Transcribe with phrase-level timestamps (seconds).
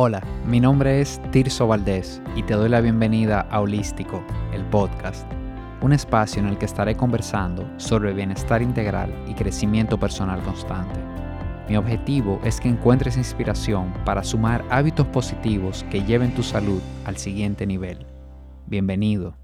[0.00, 5.28] Hola, mi nombre es Tirso Valdés y te doy la bienvenida a Holístico, el podcast,
[5.80, 11.00] un espacio en el que estaré conversando sobre bienestar integral y crecimiento personal constante.
[11.68, 17.16] Mi objetivo es que encuentres inspiración para sumar hábitos positivos que lleven tu salud al
[17.16, 18.06] siguiente nivel.
[18.66, 19.36] Bienvenido.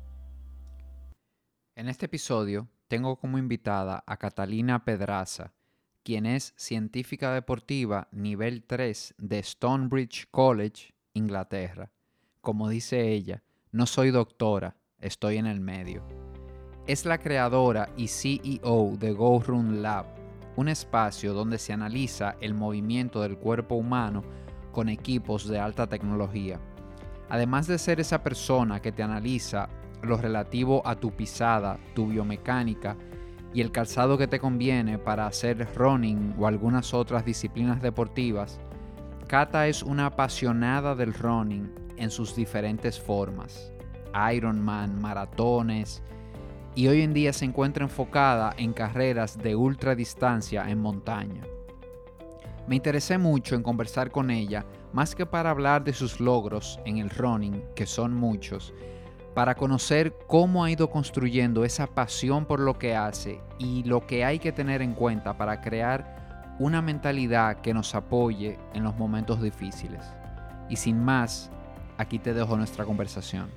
[1.75, 5.53] En este episodio tengo como invitada a Catalina Pedraza,
[6.05, 11.91] quien es científica deportiva nivel 3 de Stonebridge College, Inglaterra.
[12.43, 16.07] Como dice ella, no soy doctora, estoy en el medio.
[16.87, 20.05] Es la creadora y CEO de Go Run Lab,
[20.57, 24.23] un espacio donde se analiza el movimiento del cuerpo humano
[24.73, 26.61] con equipos de alta tecnología.
[27.31, 29.71] Además de ser esa persona que te analiza
[30.03, 32.95] lo relativo a tu pisada, tu biomecánica
[33.55, 38.61] y el calzado que te conviene para hacer running o algunas otras disciplinas deportivas,
[39.29, 43.73] Kata es una apasionada del running en sus diferentes formas.
[44.33, 46.03] Ironman, maratones,
[46.75, 51.43] y hoy en día se encuentra enfocada en carreras de ultra distancia en montaña.
[52.67, 56.99] Me interesé mucho en conversar con ella, más que para hablar de sus logros en
[56.99, 58.75] el running, que son muchos,
[59.35, 64.25] para conocer cómo ha ido construyendo esa pasión por lo que hace y lo que
[64.25, 69.43] hay que tener en cuenta para crear una mentalidad que nos apoye en los momentos
[69.43, 70.05] difíciles.
[70.69, 71.51] Y sin más,
[71.99, 73.51] aquí te dejo nuestra conversación.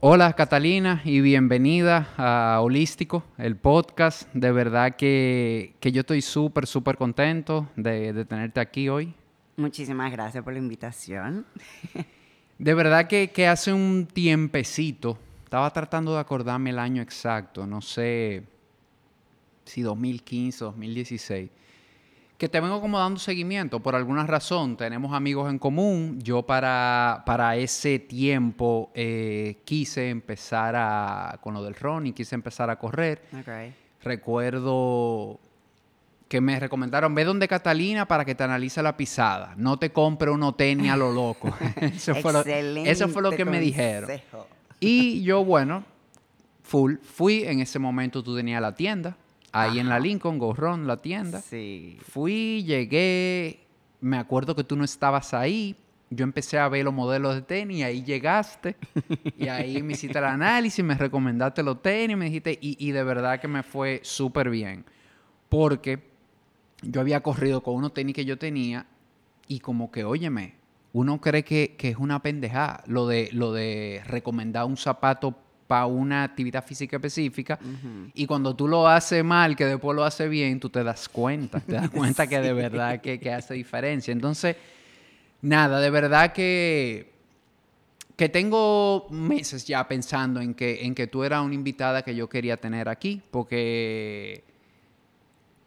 [0.00, 4.28] Hola Catalina y bienvenida a Holístico, el podcast.
[4.32, 9.14] De verdad que, yo estoy súper, súper contento de tenerte aquí hoy.
[9.56, 11.46] Muchísimas gracias por la invitación.
[12.62, 18.44] De verdad que, hace un tiempecito, estaba tratando de acordarme el año exacto, no sé
[19.64, 21.50] si 2015, 2016,
[22.38, 24.76] que te vengo como dando seguimiento por alguna razón.
[24.76, 26.20] Tenemos amigos en común.
[26.22, 32.70] Yo para, para ese tiempo eh, quise empezar a, con lo del running, quise empezar
[32.70, 33.22] a correr.
[34.04, 35.40] Recuerdo
[36.32, 39.52] que me recomendaron, ve donde Catalina para que te analice la pisada.
[39.58, 41.54] No te compre un tenis a lo loco.
[41.76, 44.10] eso, fue lo, eso, fue lo, que me dijeron.
[44.80, 45.84] Y yo, bueno,
[46.62, 49.14] full, fui, en ese momento tú tenías la tienda,
[49.52, 51.42] ahí en la Lincoln, Gorrón, la tienda.
[51.42, 51.98] Sí.
[52.00, 53.66] Fui, llegué,
[54.00, 55.76] me acuerdo que tú no estabas ahí.
[56.08, 58.76] Yo empecé a ver los modelos de tenis, y ahí llegaste,
[59.36, 63.04] y ahí me hiciste el análisis, me recomendaste los tenis, me dijiste, y, y de
[63.04, 64.86] verdad que me fue súper bien.
[65.50, 66.11] Porque
[66.82, 68.86] yo había corrido con unos tenis que yo tenía
[69.48, 70.54] y como que, óyeme,
[70.92, 75.34] uno cree que, es una pendejada lo de, lo de recomendar un zapato
[75.66, 77.58] para una actividad física específica
[78.12, 81.60] y cuando tú lo haces mal, que después lo haces bien, tú te das cuenta,
[81.60, 84.12] te das cuenta que de verdad que, hace diferencia.
[84.12, 84.56] Entonces,
[85.40, 87.12] nada, de verdad que,
[88.16, 92.28] que tengo meses ya pensando en que, en que tú eras una invitada que yo
[92.28, 94.44] quería tener aquí, porque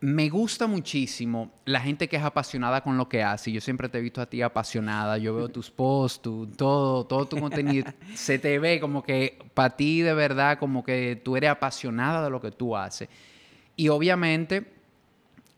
[0.06, 3.52] me gusta muchísimo la gente que es apasionada con lo que hace.
[3.52, 5.18] Yo siempre te he visto a ti apasionada.
[5.18, 7.92] Yo veo tus posts, todo, todo tu contenido.
[8.14, 12.30] se te ve como que para ti de verdad, como que tú eres apasionada de
[12.30, 13.10] lo que tú haces.
[13.76, 14.75] Y obviamente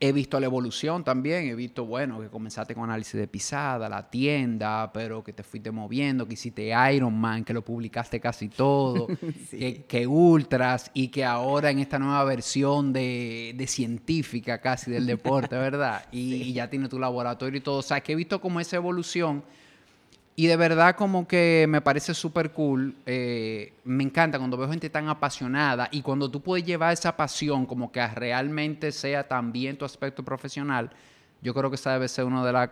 [0.00, 4.08] He visto la evolución también, he visto, bueno, que comenzaste con análisis de pisada, la
[4.08, 9.08] tienda, pero que te fuiste moviendo, que hiciste Iron Man, que lo publicaste casi todo,
[9.88, 16.04] que, ultras y que ahora en esta nueva versión de, científica casi del deporte, ¿verdad?
[16.12, 17.78] Y, y, ya tiene tu laboratorio y todo.
[17.78, 19.42] O sea, que he visto como esa evolución
[20.38, 22.94] y de verdad como que me parece súper cool.
[23.06, 27.66] Eh, me encanta cuando veo gente tan apasionada y cuando tú puedes llevar esa pasión
[27.66, 30.90] como que realmente sea también tu aspecto profesional,
[31.42, 32.70] yo creo que esa debe ser una de las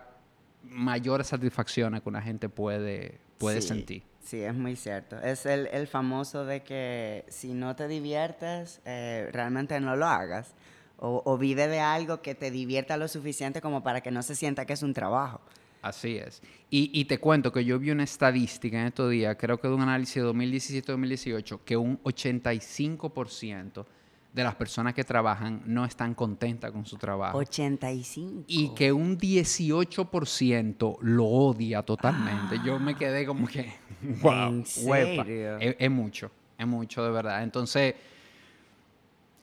[0.63, 4.01] mayores satisfacciones que una gente puede, puede sentir.
[4.23, 5.19] Sí, es muy cierto.
[5.19, 10.53] Es el, famoso de que si no te diviertes, eh, realmente no lo hagas.
[10.99, 14.35] O, o vive de algo que te divierta lo suficiente como para que no se
[14.35, 15.41] sienta que es un trabajo.
[15.87, 16.41] Así es.
[16.69, 19.81] Y, te cuento que yo vi una estadística en estos días, creo que de un
[19.81, 23.85] análisis de 2017-2018, que un 85%
[24.33, 27.37] de las personas que trabajan no están contentas con su trabajo.
[27.37, 28.43] 85.
[28.47, 32.59] Y que un 18% lo odia totalmente.
[32.65, 33.73] Yo me quedé como que,
[34.21, 37.43] wow, Es, es mucho, es mucho de verdad.
[37.43, 37.95] Entonces,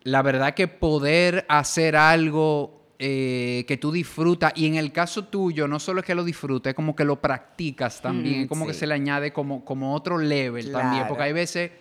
[0.03, 4.53] la verdad que poder hacer algo eh, que tú disfrutas.
[4.55, 7.21] Y en el caso tuyo, no solo es que lo disfrutes, es como que lo
[7.21, 8.43] practicas también.
[8.43, 11.07] es como que se le añade como, como otro level también.
[11.09, 11.73] Porque hay veces,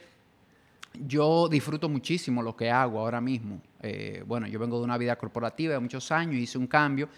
[1.05, 3.61] yo disfruto muchísimo lo que hago ahora mismo.
[3.81, 7.09] Eh, bueno, yo vengo de una vida corporativa de muchos años, hice un cambio.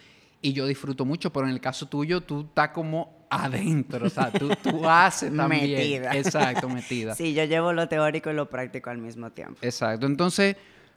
[0.41, 4.31] y yo disfruto mucho, pero en el caso tuyo tú estás como adentro, o sea,
[4.31, 5.71] tú, tú haces también.
[5.71, 6.15] Metida.
[6.15, 7.15] Exacto, metida.
[7.15, 9.57] Sí, yo llevo lo teórico y lo práctico al mismo tiempo.
[9.61, 10.05] Exacto.
[10.05, 10.55] Entonces,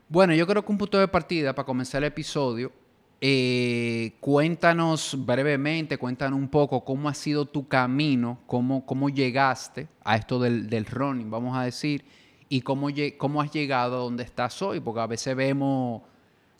[0.08, 2.72] bueno, yo creo que un punto de partida para comenzar el episodio,
[3.20, 10.16] eh, cuéntanos brevemente, cuéntanos un poco cómo ha sido tu camino, cómo, cómo llegaste a
[10.16, 12.04] esto del, del running, vamos a decir,
[12.48, 16.02] y cómo, cómo has llegado a donde estás hoy, porque a veces vemos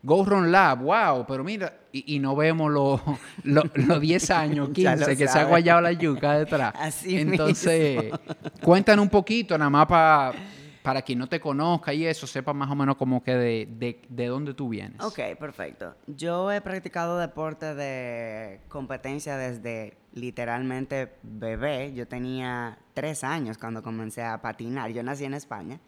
[0.03, 3.01] Go Run Lab, wow, pero mira, y, y no vemos los
[3.45, 6.73] los los 10 años, Ya lo 15, que se ha guayado la yuca detrás.
[6.79, 8.13] Así Entonces,
[8.63, 10.33] cuéntanos un poquito, nada más pa-
[10.83, 14.03] para quien no te conozca y eso, sepa más o menos como que de, de,
[14.09, 15.01] de dónde tú vienes.
[15.03, 15.95] Ok, perfecto.
[16.07, 21.93] Yo he practicado deporte de competencia desde literalmente bebé.
[21.95, 24.91] Yo tenía tres años cuando comencé a patinar.
[24.91, 25.81] Yo nací en España.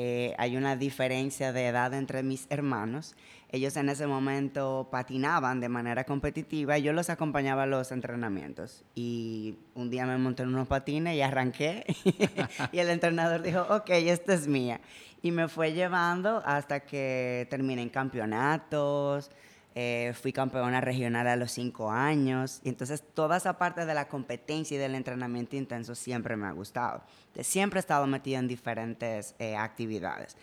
[0.00, 3.16] Eh, hay una diferencia de edad entre mis hermanos.
[3.50, 8.84] Ellos en ese momento patinaban de manera competitiva y yo los acompañaba a los entrenamientos.
[8.94, 11.84] Y un día me monté en unos patines y arranqué.
[12.72, 14.80] y el entrenador dijo, ok, esta es mía.
[15.20, 19.32] Y me fue llevando hasta que terminé en campeonatos.
[19.80, 22.60] Eh, fui campeona regional a los cinco años.
[22.64, 26.52] Y entonces toda esa parte de la competencia y del entrenamiento intenso siempre me ha
[26.52, 27.04] gustado.
[27.42, 30.36] Siempre he estado metida en diferentes eh, actividades.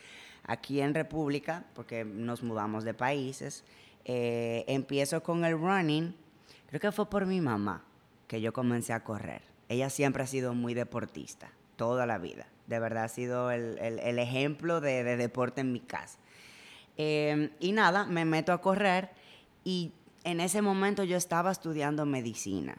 [0.48, 3.66] Aquí en República, porque nos mudamos de países,
[4.06, 6.16] eh, empiezo con el running.
[6.70, 7.84] Creo que fue por mi mamá
[8.28, 9.42] que yo comencé a correr.
[9.68, 12.48] Ella siempre ha sido muy deportista, toda la vida.
[12.68, 16.20] De verdad ha sido el, el- el ejemplo de, de deporte en mi casa.
[16.98, 19.10] Eh, y nada, me meto a correr
[19.65, 19.91] y
[20.23, 22.77] en ese momento yo estaba estudiando medicina.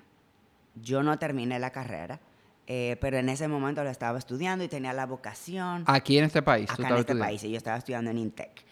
[0.77, 2.21] Yo no terminé la carrera,
[2.67, 6.41] eh, pero en ese momento lo estaba estudiando y tenía la vocación Aquí en este
[6.43, 6.71] país.
[6.71, 7.25] acá en este estudiando.
[7.25, 8.65] país y yo estaba estudiando en Intec.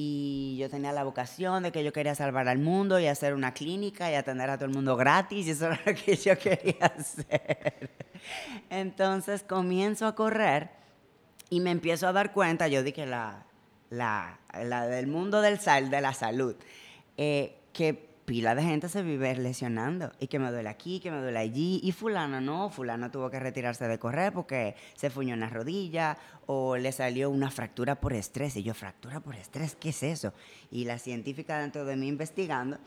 [0.00, 3.52] Y yo tenía la vocación de que yo quería salvar al mundo y hacer una
[3.52, 6.86] clínica y atender a todo el mundo gratis y eso era lo que yo quería
[6.86, 7.90] hacer.
[8.70, 10.70] Entonces comienzo a correr
[11.50, 13.44] y me empiezo a dar cuenta, yo dije la,
[13.90, 16.54] la, la del mundo del sal, de la salud,
[17.18, 21.18] eh, que pila de gente se vive lesionando y que me duele aquí, que me
[21.18, 25.48] duele allí y fulano no, fulano tuvo que retirarse de correr porque se fuñó una
[25.48, 30.02] rodilla o le salió una fractura por estrés y yo fractura por estrés, ¿qué es
[30.02, 30.34] eso?
[30.70, 32.78] Y la científica dentro de mí investigando,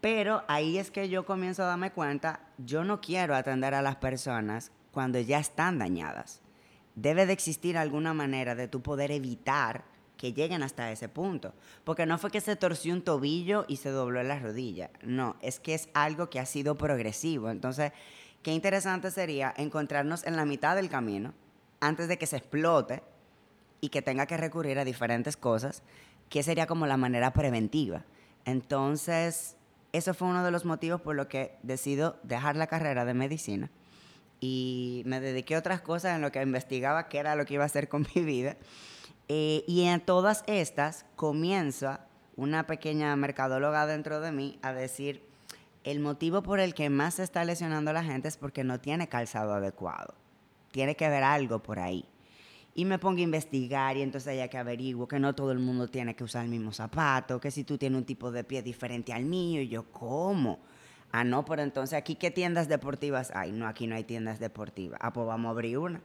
[0.00, 3.96] pero ahí es que yo comienzo a darme cuenta, yo no quiero atender a las
[3.96, 6.40] personas cuando ya están dañadas.
[6.94, 9.84] Debe de existir alguna manera de tú poder evitar
[10.20, 11.54] que lleguen hasta ese punto.
[11.82, 14.90] Porque no fue que se torció un tobillo y se dobló la rodilla.
[15.02, 17.48] No, es que es algo que ha sido progresivo.
[17.48, 17.92] Entonces,
[18.42, 21.32] qué interesante sería encontrarnos en la mitad del camino,
[21.80, 23.02] antes de que se explote
[23.80, 25.82] y que tenga que recurrir a diferentes cosas,
[26.28, 28.04] que sería como la manera preventiva.
[28.44, 29.56] Entonces,
[29.94, 33.70] eso fue uno de los motivos por los que decido dejar la carrera de medicina
[34.38, 37.62] y me dediqué a otras cosas en lo que investigaba qué era lo que iba
[37.62, 38.56] a hacer con mi vida.
[39.32, 42.00] Eh, y en todas estas comienza
[42.34, 45.22] una pequeña mercadóloga dentro de mí a decir,
[45.84, 49.08] el motivo por el que más se está lesionando la gente es porque no tiene
[49.08, 50.14] calzado adecuado.
[50.72, 52.04] Tiene que haber algo por ahí.
[52.74, 55.86] Y me pongo a investigar y entonces ya que averiguo que no todo el mundo
[55.86, 59.12] tiene que usar el mismo zapato, que si tú tienes un tipo de pie diferente
[59.12, 60.58] al mío, y yo, ¿cómo?
[61.12, 63.52] Ah, no, pero entonces aquí qué tiendas deportivas hay.
[63.52, 64.98] No, aquí no hay tiendas deportivas.
[65.00, 66.02] Ah, pues vamos a abrir una.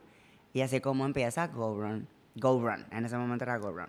[0.52, 2.06] Y así como empieza Go Run.
[2.36, 2.86] Go Run.
[2.90, 3.88] En ese momento era Go Run.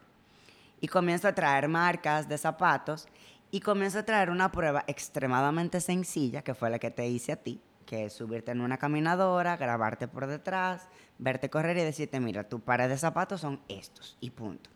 [0.81, 3.07] Y comienzo a traer marcas de zapatos
[3.51, 7.37] y comienzo a traer una prueba extremadamente sencilla, que fue la que te hice a
[7.37, 10.87] ti, que subirte en una caminadora, grabarte por detrás,
[11.17, 14.69] verte correr y decirte, mira, tu pares de zapatos son estos y punto.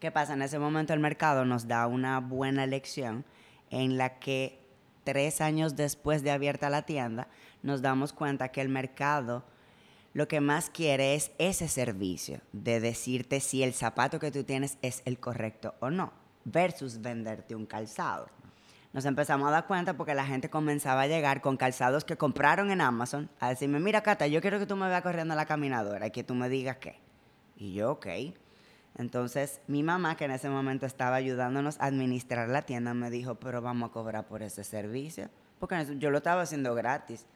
[0.00, 0.34] ¿Qué pasa?
[0.34, 3.24] En ese momento el mercado nos da una buena lección
[3.70, 4.60] en la que
[5.04, 7.28] tres años después de abierta la tienda,
[7.62, 9.44] nos damos cuenta que el mercado
[10.12, 14.78] lo que más quiere es ese servicio de decirte si el zapato que tú tienes
[14.82, 16.12] es el correcto o no,
[16.44, 18.28] versus venderte un calzado.
[18.92, 22.70] Nos empezamos a dar cuenta porque la gente comenzaba a llegar con calzados que compraron
[22.70, 25.46] en Amazon a decirme, mira Cata, yo quiero que tú me veas corriendo a la
[25.46, 26.98] caminadora y que tú me digas qué.
[27.56, 28.06] Y yo, ok.
[28.96, 33.36] Entonces, mi mamá, que en ese momento estaba ayudándonos a administrar la tienda, me dijo,
[33.36, 35.28] pero vamos a cobrar por ese servicio.
[35.60, 37.26] Porque yo lo estaba haciendo gratis.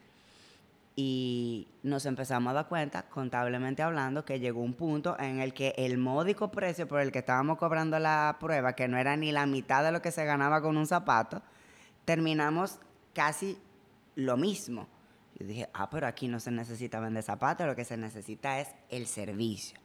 [0.95, 5.75] Y nos empezamos a dar cuenta, contablemente hablando, que llegó un punto en el que
[5.79, 9.47] el módico precio por el que estábamos cobrando la prueba, que no era ni la
[9.47, 11.41] mitad de lo que se ganaba con un zapato,
[12.05, 12.79] terminamos
[13.15, 13.59] casi
[14.17, 14.87] lo mismo.
[15.39, 18.69] Yo dije, ah, pero aquí no se necesita vender zapatos, lo que se necesita es
[18.91, 19.79] el servicio.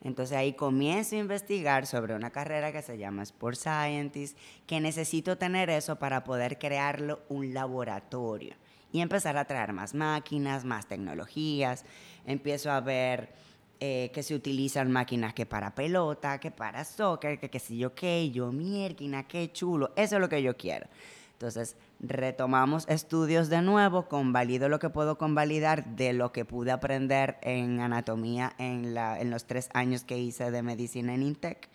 [0.00, 5.36] Entonces ahí comienzo a investigar sobre una carrera que se llama Sport Scientist, que necesito
[5.36, 8.54] tener eso para poder crearlo un laboratorio
[8.94, 11.84] y empezar a traer más máquinas, más tecnologías.
[12.24, 13.34] Empiezo a ver
[13.80, 17.92] eh, que se utilizan máquinas que para pelota, que para soccer, que qué sé yo
[17.92, 19.92] qué, yo mierda, qué chulo.
[19.96, 20.86] Eso es lo que yo quiero.
[21.32, 27.38] Entonces, retomamos estudios de nuevo, convalido lo que puedo convalidar de lo que pude aprender
[27.42, 28.94] en anatomía en,
[29.28, 31.68] los tres años que hice de medicina en INTEC.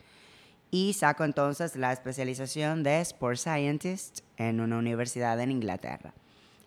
[0.72, 6.14] Y saco entonces la especialización de Sport Scientist en una universidad en Inglaterra.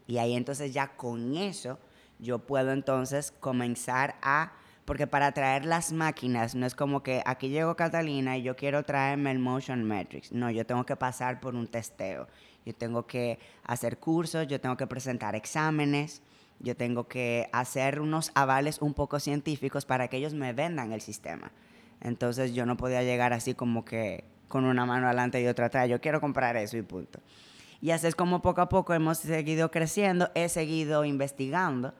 [0.06, 1.78] Y ahí entonces ya con eso
[2.18, 4.52] yo puedo entonces comenzar a
[4.84, 8.82] porque para traer las máquinas no es como que aquí llegó Catalina y yo quiero
[8.82, 10.32] traerme el Motion Metrics.
[10.32, 12.26] No, yo tengo que pasar por un testeo
[12.64, 16.22] yo tengo que hacer cursos, yo tengo que presentar exámenes,
[16.60, 21.00] yo tengo que hacer unos avales un poco científicos para que ellos me vendan el
[21.00, 21.50] sistema.
[22.00, 25.88] Entonces yo no podía llegar así como que con una mano adelante y otra atrás,
[25.88, 27.20] yo quiero comprar eso y punto.
[27.82, 31.92] Y así es como poco a poco hemos seguido creciendo, he seguido investigando.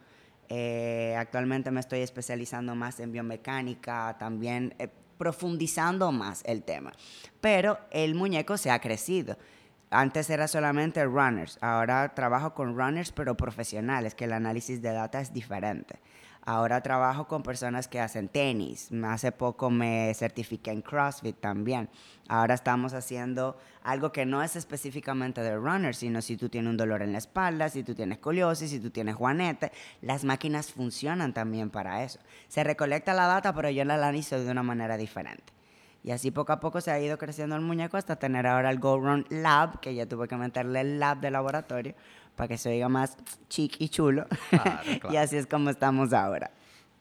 [0.49, 6.93] Eh, actualmente me estoy especializando más en biomecánica, también eh, profundizando más el tema.
[7.41, 9.37] Pero el muñeco se ha crecido.
[9.91, 15.21] Antes era solamente runners, ahora trabajo con runners pero profesionales, que el análisis de data
[15.21, 15.99] es diferente.
[16.45, 18.91] Ahora trabajo con personas que hacen tenis.
[19.05, 21.89] Hace poco me certifiqué en CrossFit también.
[22.29, 26.77] Ahora estamos haciendo algo que no es específicamente de runners, sino si tú tienes un
[26.77, 29.71] dolor en la espalda, si tú tienes escoliosis, si tú tienes juanete,
[30.01, 32.19] las máquinas funcionan también para eso.
[32.49, 35.53] Se recolecta la data, pero yo la analizo de una manera diferente.
[36.05, 38.81] Y así poco a poco se ha ido creciendo el muñeco hasta tener ahora el
[38.81, 41.95] Go Run Lab, que ya tuve que meterle el lab de laboratorio
[42.37, 43.17] para que se oiga más
[43.49, 44.27] chic y chulo.
[45.11, 46.51] y así es como estamos ahora.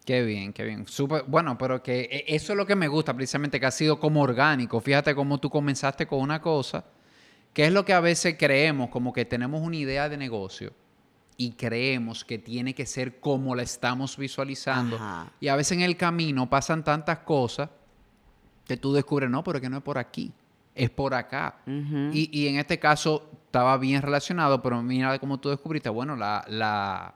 [0.05, 0.87] Qué bien, qué bien.
[0.87, 3.99] Super, bueno, pero que e, eso es lo que me gusta precisamente, que ha sido
[3.99, 4.79] como orgánico.
[4.79, 6.85] Fíjate cómo tú comenzaste con una cosa,
[7.53, 10.73] que es lo que a veces creemos, como que tenemos una idea de negocio
[11.37, 14.99] y creemos que tiene que ser como la estamos visualizando.
[15.39, 17.69] Y a veces en el camino pasan tantas cosas
[18.67, 20.31] que tú descubres, no, pero que no es por aquí,
[20.75, 21.57] es por acá.
[21.65, 27.15] y, en este caso estaba bien relacionado, pero mira cómo tú descubriste, bueno, la, la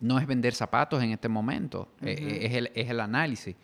[0.00, 3.54] no es vender zapatos en este momento, e, e, es, el, es, el, análisis.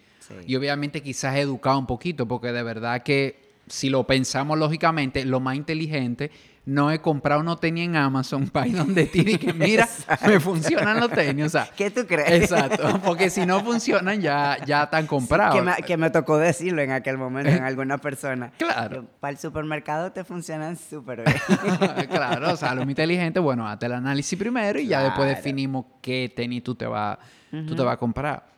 [0.46, 5.40] Y obviamente quizás educado un poquito, porque de verdad que si lo pensamos lógicamente, lo
[5.40, 6.30] más inteligente
[6.64, 9.88] no he comprado unos tenis en Amazon ir donde ti que mira,
[10.26, 11.46] me funcionan los tenis.
[11.46, 12.42] O sea, ¿Qué tú crees?
[12.42, 15.60] Exacto, porque si no funcionan ya, ya están comprados.
[15.84, 18.52] que, me, tocó decirlo en aquel momento en alguna persona.
[18.58, 19.06] Claro.
[19.18, 22.08] para el supermercado te funcionan súper bien.
[22.08, 26.32] claro, o sea, lo inteligente, bueno, hazte el análisis primero y ya después definimos qué
[26.34, 27.18] tenis tú te vas
[27.50, 28.50] tú te vas a comprar.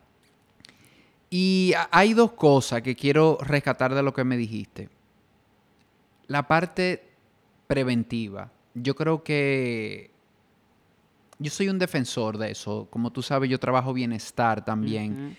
[1.30, 4.88] Y hay dos cosas que quiero rescatar de lo que me dijiste.
[6.28, 7.13] La parte
[7.74, 8.52] preventiva.
[8.74, 10.12] Yo creo que
[11.40, 12.86] yo soy un defensor de eso.
[12.88, 15.36] Como tú sabes, yo trabajo bienestar también.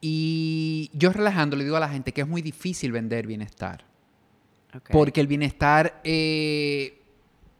[0.00, 3.84] Y yo relajando le digo a la gente que es muy difícil vender bienestar.
[4.92, 7.02] Porque el bienestar eh,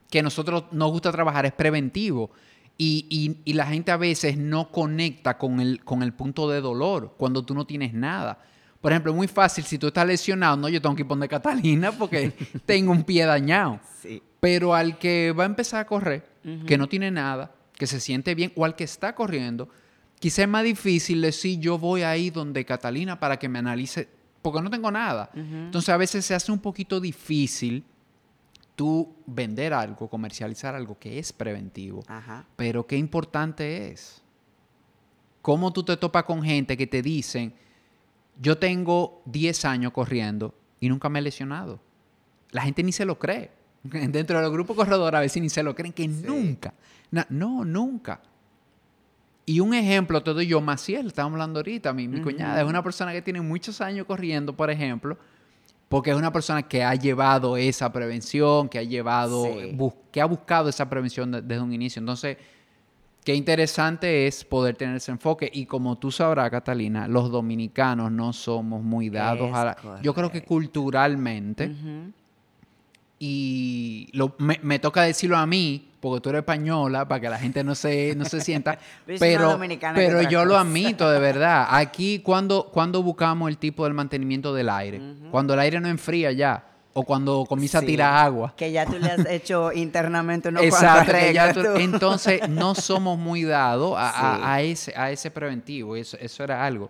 [0.08, 2.30] que nosotros nos gusta trabajar es preventivo.
[2.78, 7.14] Y, y, la gente a veces no conecta con el, con el punto de dolor
[7.16, 8.38] cuando tú no tienes nada.
[8.86, 11.90] Por ejemplo, es muy fácil, si tú estás lesionado, no, yo tengo que poner Catalina
[11.90, 12.32] porque
[12.66, 13.80] tengo un pie dañado.
[14.38, 16.24] Pero al que va a empezar a correr,
[16.68, 19.68] que no tiene nada, que se siente bien, o al que está corriendo,
[20.20, 24.08] quizá es más difícil decir yo voy ahí donde Catalina para que me analice,
[24.40, 25.30] porque no tengo nada.
[25.34, 27.82] Entonces a veces se hace un poquito difícil
[28.76, 32.04] tú vender algo, comercializar algo que es preventivo.
[32.54, 34.22] Pero qué importante es.
[35.42, 37.52] ¿Cómo tú te topas con gente que te dicen,
[38.40, 41.80] yo tengo 10 años corriendo y nunca me he lesionado.
[42.50, 43.50] La gente ni se lo cree.
[43.82, 46.74] Dentro de los grupos corredores a veces ni se lo creen que nunca.
[47.30, 48.20] No, nunca.
[49.44, 52.82] Y un ejemplo te doy yo, Maciel, estamos hablando ahorita, mi, mi cuñada, es una
[52.82, 55.16] persona que tiene muchos años corriendo, por ejemplo,
[55.88, 59.46] porque es una persona que ha llevado esa prevención, que ha llevado,
[60.10, 62.00] que ha buscado esa prevención desde un inicio.
[62.00, 62.38] Entonces,
[63.26, 65.50] Qué interesante es poder tener ese enfoque.
[65.52, 70.00] Y como tú sabrás, Catalina, los dominicanos no somos muy dados a la...
[70.00, 71.74] Yo creo que culturalmente,
[73.18, 74.12] y
[74.62, 78.14] me, toca decirlo a mí, porque tú eres española, para que la gente no se,
[78.14, 78.78] no se sienta,
[79.18, 79.58] pero,
[79.92, 81.66] pero yo lo admito de verdad.
[81.68, 85.00] Aquí, cuando, cuando buscamos el tipo del mantenimiento del aire?
[85.32, 88.54] Cuando el aire no enfría ya o cuando comienza a tirar agua.
[88.56, 94.62] Que ya tú le has hecho internamente unos Exacto, entonces no somos muy dados a,
[94.62, 96.88] ese, a ese preventivo, eso, eso era algo.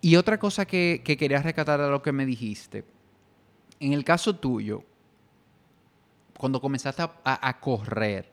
[0.00, 2.84] Y otra cosa que, que quería rescatar de lo que me dijiste,
[3.80, 4.84] en el caso tuyo,
[6.38, 8.30] cuando comenzaste a, a correr,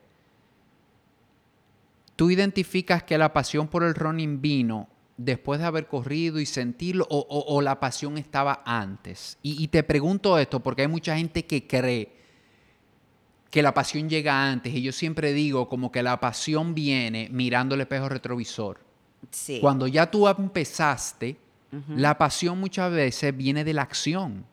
[2.14, 7.06] tú identificas que la pasión por el running vino después de haber corrido y sentirlo
[7.10, 9.36] o, la pasión estaba antes?
[9.42, 12.16] Y, te pregunto esto porque hay mucha gente que cree
[13.50, 17.74] que la pasión llega antes y yo siempre digo como que la pasión viene mirando
[17.74, 18.80] el espejo retrovisor.
[19.30, 19.58] Sí.
[19.60, 21.36] Cuando ya tú empezaste,
[21.88, 24.46] la pasión muchas veces viene de la acción.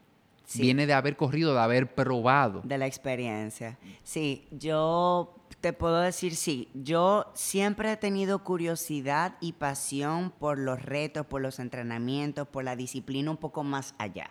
[0.55, 2.61] Viene de haber corrido, de haber probado.
[2.63, 3.77] De la experiencia.
[4.03, 5.34] Sí, yo
[5.65, 11.41] te puedo decir, sí, yo siempre he tenido curiosidad y pasión por los retos, por
[11.41, 14.29] los entrenamientos, por la disciplina un poco más allá.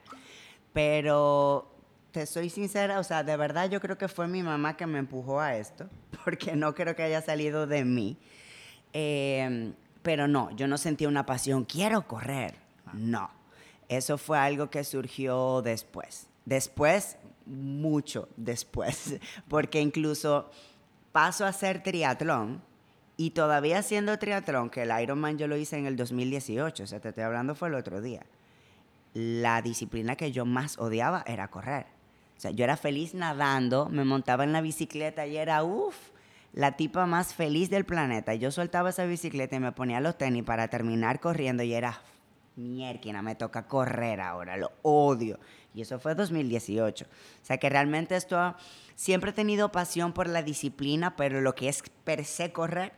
[0.73, 1.75] Pero
[2.13, 5.01] te soy sincera, o sea, de verdad yo creo que fue mi mamá que me
[5.01, 5.89] empujó a esto,
[6.25, 8.17] porque no creo que haya salido de mí.
[8.93, 12.55] Em, pero no, yo no sentía una pasión, quiero correr.
[12.93, 13.29] No,
[13.89, 16.29] eso fue algo que surgió después.
[16.45, 19.17] Después, mucho después,
[19.49, 20.49] porque incluso
[21.15, 22.61] paso a hacer triatlón
[23.17, 26.99] y todavía haciendo triatlón, que el Ironman yo lo hice en el 2018, o sea,
[26.99, 28.27] te estoy hablando fue el otro día.
[29.13, 31.87] La disciplina que yo más odiaba era correr.
[32.37, 35.95] O sea, yo era feliz nadando, me montaba en la bicicleta y era, uff,
[36.53, 38.35] la tipa más feliz del planeta.
[38.35, 42.03] Yo soltaba esa bicicleta y me ponía los tenis para terminar corriendo y era,
[42.57, 45.39] mierda, me toca correr ahora, lo odio.
[45.75, 47.05] Y eso fue 2018.
[47.05, 48.57] O sea que realmente esto
[48.95, 52.93] siempre he tenido pasión por la disciplina, pero lo que es per se correr,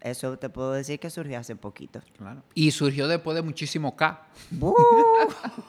[0.00, 2.00] eso te puedo decir que surgió hace poquito.
[2.16, 2.42] Claro.
[2.54, 4.26] Y surgió después de muchísimo K.
[4.60, 4.74] Uh,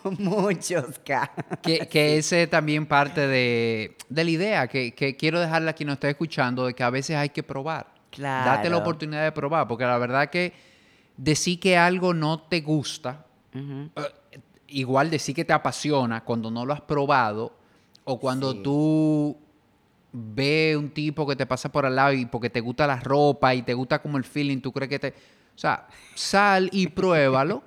[0.20, 1.32] muchos K.
[1.62, 6.10] Que, que ese también parte de, la idea, que, quiero dejarle a quien nos está
[6.10, 7.88] escuchando, de que a veces hay que probar.
[8.12, 8.52] Claro.
[8.52, 10.54] Date la oportunidad de probar, porque la verdad que
[11.18, 13.26] decir que algo no te gusta,
[14.68, 17.56] igual decir que te apasiona cuando no lo has probado
[18.04, 19.38] o cuando tú
[20.12, 23.54] ves un tipo que te pasa por al lado y porque te gusta la ropa
[23.54, 25.10] y te gusta como el feeling, tú crees que te...
[25.10, 27.64] O sea, sal y pruébalo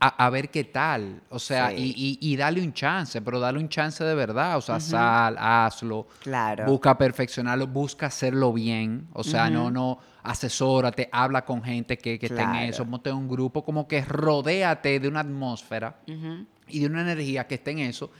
[0.00, 1.22] a, ver qué tal.
[1.30, 4.56] O sea, y, dale un chance, pero dale un chance de verdad.
[4.56, 6.06] O sea, sal, hazlo.
[6.22, 6.64] Claro.
[6.66, 9.08] Busca perfeccionarlo, busca hacerlo bien.
[9.12, 13.28] O sea, no, no, asesórate, habla con gente que, que esté en eso, monte un
[13.28, 18.10] grupo, como que rodéate de una atmósfera y de una energía que esté en eso.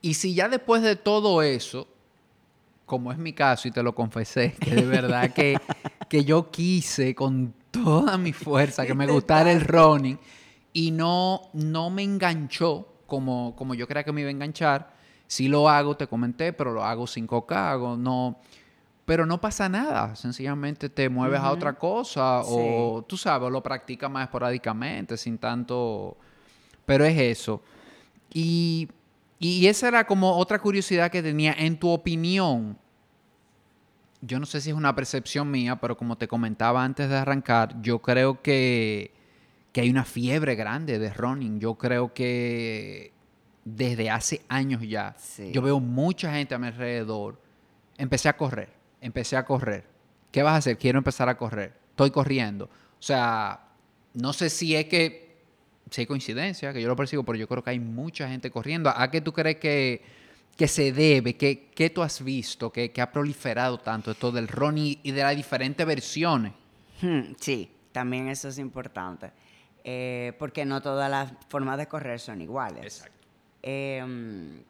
[0.00, 1.88] Y si ya después de todo eso,
[2.86, 5.58] como es mi caso y te lo confesé, que de verdad que,
[6.08, 10.18] que yo quise con toda mi fuerza que me gustara el running
[10.72, 14.94] y no, no me enganchó como, como yo creía que me iba a enganchar.
[15.26, 18.38] Sí lo hago, te comenté, pero lo hago sin coca, hago, no...
[19.04, 24.10] Pero no pasa nada, sencillamente te mueves a otra cosa o tú sabes, lo practicas
[24.10, 26.16] más esporádicamente, sin tanto...
[26.84, 27.62] Pero es eso.
[28.34, 28.88] Y,
[29.38, 31.52] y esa era como otra curiosidad que tenía.
[31.52, 32.78] En tu opinión,
[34.20, 37.80] yo no sé si es una percepción mía, pero como te comentaba antes de arrancar,
[37.82, 39.16] yo creo que
[39.76, 41.60] que hay una fiebre grande de running.
[41.60, 43.12] Yo creo que
[43.62, 45.14] desde hace años ya,
[45.52, 47.38] yo veo mucha gente a mi alrededor.
[47.98, 48.70] Empecé a correr,
[49.02, 49.84] empecé a correr.
[50.32, 50.78] ¿Qué vas a hacer?
[50.78, 51.78] Quiero empezar a correr.
[51.90, 52.64] Estoy corriendo.
[52.64, 53.68] O sea,
[54.14, 55.25] no sé si es que,
[55.90, 58.90] si hay coincidencia, que yo lo percibo, pero yo creo que hay mucha gente corriendo.
[58.94, 60.02] ¿A qué tú crees que,
[60.56, 61.36] que se debe?
[61.36, 65.36] ¿Qué, qué tú has visto que, ha proliferado tanto esto del running y de las
[65.36, 66.52] diferentes versiones?
[67.00, 69.30] Hmm, sí, también eso es importante.
[69.84, 72.84] Eh, porque no todas las formas de correr son iguales.
[72.84, 73.16] Exacto.
[73.62, 74.62] Em,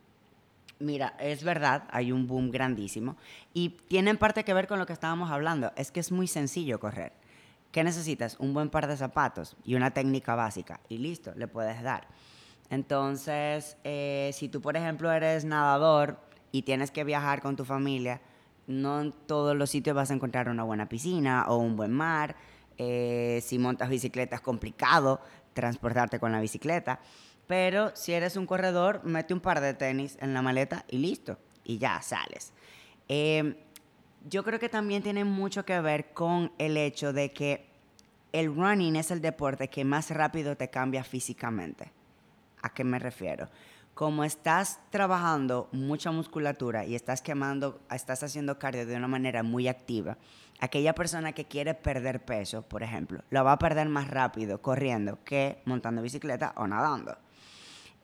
[0.78, 3.16] mira, es verdad, hay un boom grandísimo
[3.54, 6.26] y tiene en parte que ver con lo que estábamos hablando, es que es muy
[6.26, 7.12] sencillo correr.
[7.72, 8.36] ¿Qué necesitas?
[8.38, 12.06] Un buen par de zapatos y una técnica básica y listo, le puedes dar.
[12.70, 16.18] Entonces, eh, si tú, por ejemplo, eres nadador
[16.52, 18.20] y tienes que viajar con tu familia,
[18.66, 22.36] no en todos los sitios vas a encontrar una buena piscina o un buen mar.
[22.78, 25.20] Eh, si montas bicicleta es complicado
[25.54, 27.00] transportarte con la bicicleta.
[27.46, 31.38] Pero si eres un corredor, mete un par de tenis en la maleta y listo.
[31.64, 32.52] Y ya sales.
[33.08, 33.65] Eh,
[34.28, 37.66] yo creo que también tiene mucho que ver con el hecho de que
[38.32, 41.92] el running es el deporte que más rápido te cambia físicamente.
[42.62, 43.48] ¿A qué me refiero?
[43.94, 49.68] Como estás trabajando mucha musculatura y estás quemando, estás haciendo cardio de una manera muy
[49.68, 50.18] activa,
[50.60, 55.22] aquella persona que quiere perder peso, por ejemplo, lo va a perder más rápido corriendo
[55.24, 57.16] que montando bicicleta o nadando.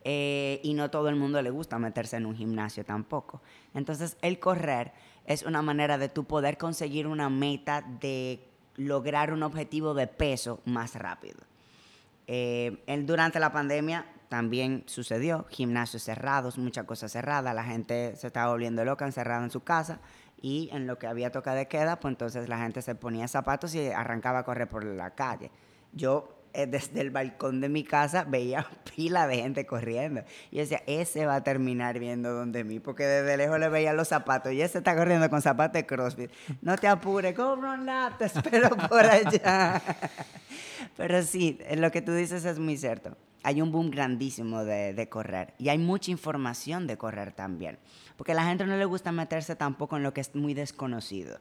[0.05, 3.41] Eh, y no todo el mundo le gusta meterse en un gimnasio tampoco.
[3.75, 4.93] Entonces, el correr
[5.27, 10.61] es una manera de tú poder conseguir una meta de lograr un objetivo de peso
[10.65, 11.39] más rápido.
[12.27, 18.51] Eh, durante la pandemia también sucedió, gimnasios cerrados, muchas cosas cerradas, la gente se estaba
[18.51, 20.01] volviendo loca, encerrada en su casa
[20.41, 23.75] y en lo que había toca de queda, pues entonces la gente se ponía zapatos
[23.75, 25.51] y arrancaba a correr por la calle.
[25.93, 30.23] Yo desde el balcón de mi casa veía pila de gente corriendo.
[30.51, 33.93] Y yo decía, ese va a terminar viendo donde mí, porque desde lejos le veía
[33.93, 36.31] los zapatos y ese está corriendo con zapatos de CrossFit.
[36.61, 38.29] No te apures, cobra un lap, te
[38.89, 39.83] por allá.
[40.97, 43.17] Pero sí, lo que tú dices es muy cierto.
[43.45, 47.79] Hay un boom grandísimo de, correr y hay mucha información de correr también,
[48.17, 51.41] porque a la gente no le gusta meterse tampoco en lo que es muy desconocido.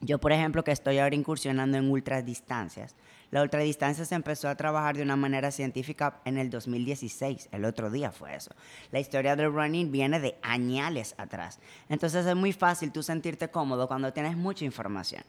[0.00, 2.94] Yo, por ejemplo, que estoy ahora incursionando en ultradistancias,
[3.30, 7.90] la ultradistancia se empezó a trabajar de una manera científica en el 2016, el otro
[7.90, 8.54] día fue eso.
[8.90, 11.58] La historia del running viene de añales atrás.
[11.88, 15.22] Entonces es muy fácil tú sentirte cómodo cuando tienes mucha información.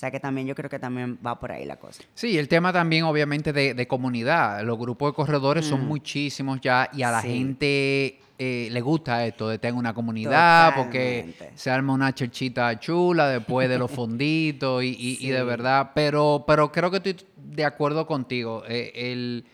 [0.00, 2.02] O sea que también yo creo que también va por ahí la cosa.
[2.14, 4.64] Sí, el tema también obviamente de, comunidad.
[4.64, 5.88] Los grupos de corredores son mm.
[5.88, 11.34] muchísimos ya y a la gente eh, le gusta esto de tener una comunidad porque
[11.54, 16.90] se arma una cherchita chula después de los fonditos y, de verdad, pero, pero creo
[16.90, 18.62] que estoy de acuerdo contigo.
[18.66, 19.44] Eh, el,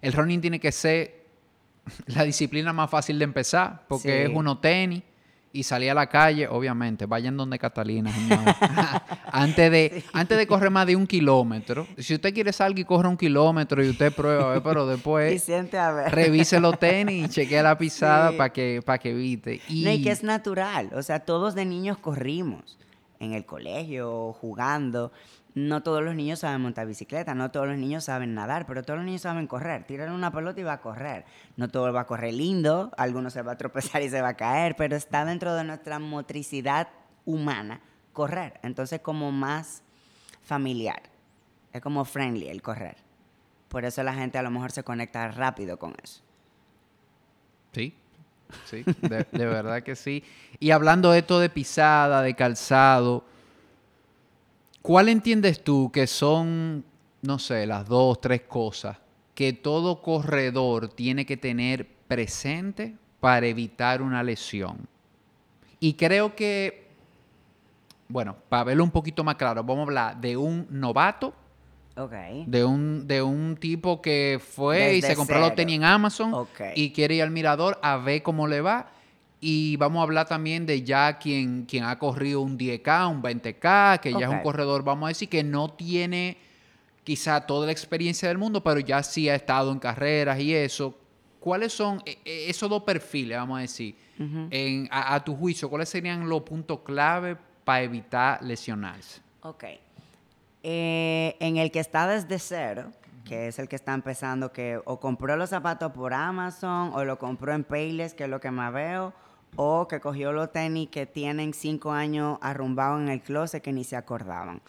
[0.00, 1.26] el running tiene que ser
[2.06, 5.02] la disciplina más fácil de empezar porque es uno tenis
[5.52, 8.12] y salí a la calle, obviamente, vayan donde Catalina,
[9.32, 11.88] antes, de, antes de correr más de un kilómetro.
[11.98, 15.44] Si usted quiere salir y corre un kilómetro y usted prueba, pero después
[16.10, 19.60] revise los tenis y chequee la pisada para que, para que evite.
[19.68, 19.88] Y...
[19.88, 22.78] y que es natural, o sea, todos de niños corrimos
[23.18, 25.12] en el colegio, jugando
[25.54, 28.98] no todos los niños saben montar bicicleta, no todos los niños saben nadar, pero todos
[28.98, 29.84] los niños saben correr.
[29.84, 31.24] Tiran una pelota y va a correr.
[31.56, 34.36] No todo va a correr lindo, algunos se va a tropezar y se va a
[34.36, 36.88] caer, pero está dentro de nuestra motricidad
[37.24, 37.80] humana
[38.12, 38.60] correr.
[38.62, 39.82] Entonces, como más
[40.42, 41.02] familiar,
[41.72, 42.96] es como friendly el correr.
[43.68, 46.22] Por eso la gente a lo mejor se conecta rápido con eso.
[47.72, 47.94] Sí,
[48.66, 50.24] sí, de, de verdad que sí.
[50.58, 53.24] Y hablando de esto de pisada, de calzado,
[54.82, 56.84] ¿Cuál entiendes tú que son,
[57.22, 58.96] no sé, las dos, tres cosas
[59.34, 64.88] que todo corredor tiene que tener presente para evitar una lesión?
[65.80, 66.88] Y creo que,
[68.08, 71.34] bueno, para verlo un poquito más claro, vamos a hablar de un novato.
[71.96, 72.44] Okay.
[72.46, 76.92] De, un, de un tipo que fue y se compró los tenis en Amazon y
[76.92, 78.90] quiere ir al mirador a ver cómo le va
[79.40, 84.00] y vamos a hablar también de ya quien, quien ha corrido un 10K, un 20K,
[84.00, 86.36] que ya es un corredor, vamos a decir, que no tiene
[87.04, 90.94] quizá toda la experiencia del mundo, pero ya sí ha estado en carreras y eso.
[91.40, 95.70] ¿Cuáles son e, e, esos dos perfiles, vamos a decir, en, a, tu juicio?
[95.70, 99.22] ¿Cuáles serían los puntos clave para evitar lesionarse?
[99.42, 99.64] Ok.
[100.62, 102.92] Eh, en el que está desde cero,
[103.24, 107.18] que es el que está empezando, que o compró los zapatos por Amazon o lo
[107.18, 109.14] compró en Payless, que es lo que más veo,
[109.56, 113.84] o que cogió los tenis que tienen cinco años arrumbados en el closet que ni
[113.84, 114.62] se acordaban.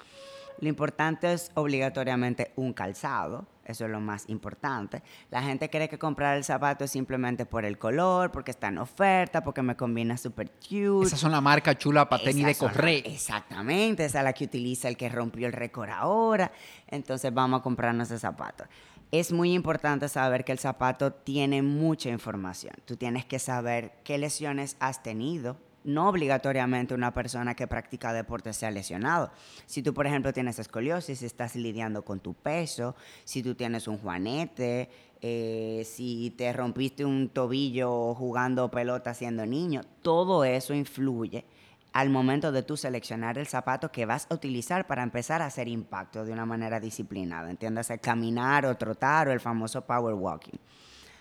[0.60, 5.02] Lo importante es obligatoriamente un calzado, eso es lo más importante.
[5.32, 8.78] La gente cree que comprar el zapato es simplemente por el color, porque está en
[8.78, 11.08] oferta, porque me combina súper cute.
[11.08, 13.02] Esas son la marca chula para tenis de correr.
[13.08, 16.52] exactamente, esa es la que utiliza el que rompió el récord ahora.
[16.88, 18.66] Entonces vamos a comprarnos ese zapato
[19.12, 22.74] es muy importante saber que el zapato tiene mucha información.
[22.86, 25.58] Tú tienes que saber qué lesiones has tenido.
[25.84, 29.32] No obligatoriamente una persona que practica deporte sea lesionado.
[29.66, 32.96] Si tú, por ejemplo, tienes escoliosis, estás lidiando con tu peso,
[33.26, 34.90] si tú tienes un juanete,
[35.22, 41.46] eh, si te rompiste un tobillo jugando pelota siendo niño, todo eso influye
[41.94, 45.68] al momento de tú seleccionar el zapato que vas a utilizar para empezar a hacer
[45.68, 47.50] impacto de una manera disciplinada.
[47.50, 50.58] Entiéndase, caminar o trotar o el famoso power walking.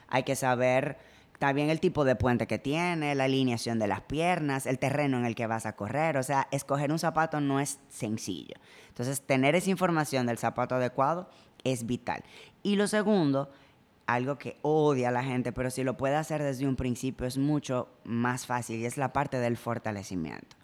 [0.09, 0.99] Hay que saber
[1.41, 5.25] también el tipo de puente que tiene, la alineación de las piernas, el terreno en
[5.25, 6.17] el que vas a correr.
[6.19, 8.55] O sea, escoger un zapato no es sencillo.
[8.89, 11.31] Entonces, tener esa información del zapato adecuado
[11.65, 12.23] es vital.
[12.63, 13.51] Y lo segundo,
[14.07, 17.89] algo que odia la gente, pero si lo puede hacer desde un principio es mucho
[18.05, 20.60] más fácil y es la parte del fortalecimiento.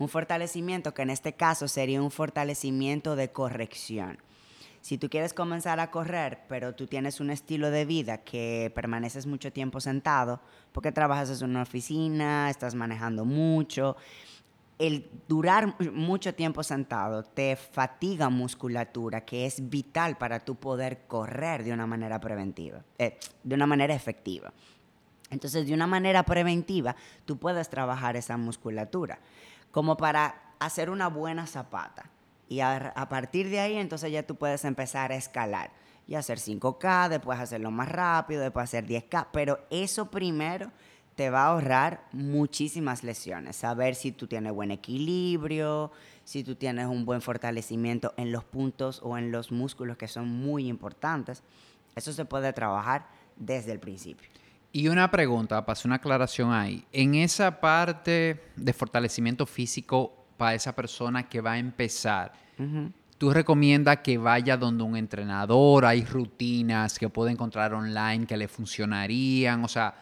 [0.00, 4.16] Un fortalecimiento que en este caso sería un fortalecimiento de corrección.
[4.80, 9.26] Si tú quieres comenzar a correr, pero tú tienes un estilo de vida que permaneces
[9.26, 10.40] mucho tiempo sentado,
[10.72, 13.94] porque trabajas en una oficina, estás manejando mucho,
[14.78, 21.62] el durar mucho tiempo sentado te fatiga musculatura que es vital para tú poder correr
[21.62, 24.50] de una manera preventiva, eh, de una manera efectiva.
[25.28, 29.20] Entonces, de una manera preventiva, tú puedes trabajar esa musculatura
[29.70, 32.10] como para hacer una buena zapata.
[32.48, 35.70] Y a, partir de ahí, entonces ya tú puedes empezar a escalar.
[36.08, 40.72] y hacer 5K, después hacerlo más rápido, después hacer 10K, pero eso primero
[41.14, 43.54] te va a ahorrar muchísimas lesiones.
[43.54, 45.92] Saber si tú tienes buen equilibrio,
[46.24, 50.28] si tú tienes un buen fortalecimiento en los puntos o en los músculos que son
[50.28, 51.42] muy importantes.
[51.94, 53.06] Eso se puede trabajar
[53.36, 54.28] desde el principio.
[54.72, 56.84] Y una pregunta, para hacer una aclaración ahí.
[56.92, 62.32] En esa parte de fortalecimiento físico para esa persona que va a empezar,
[63.18, 65.84] ¿tú recomiendas que vaya donde un entrenador?
[65.84, 69.64] ¿Hay rutinas que puede encontrar online que le funcionarían?
[69.64, 69.92] O sea,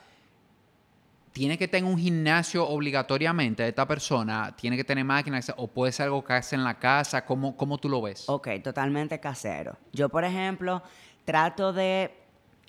[1.32, 4.54] ¿tiene que tener un gimnasio obligatoriamente esta persona?
[4.54, 5.50] ¿Tiene que tener máquinas?
[5.56, 7.24] ¿O puede ser algo que hace en la casa?
[7.24, 8.28] ¿Cómo, cómo tú lo ves?
[8.28, 9.78] Ok, totalmente casero.
[9.94, 10.82] Yo, por ejemplo,
[11.24, 12.12] trato de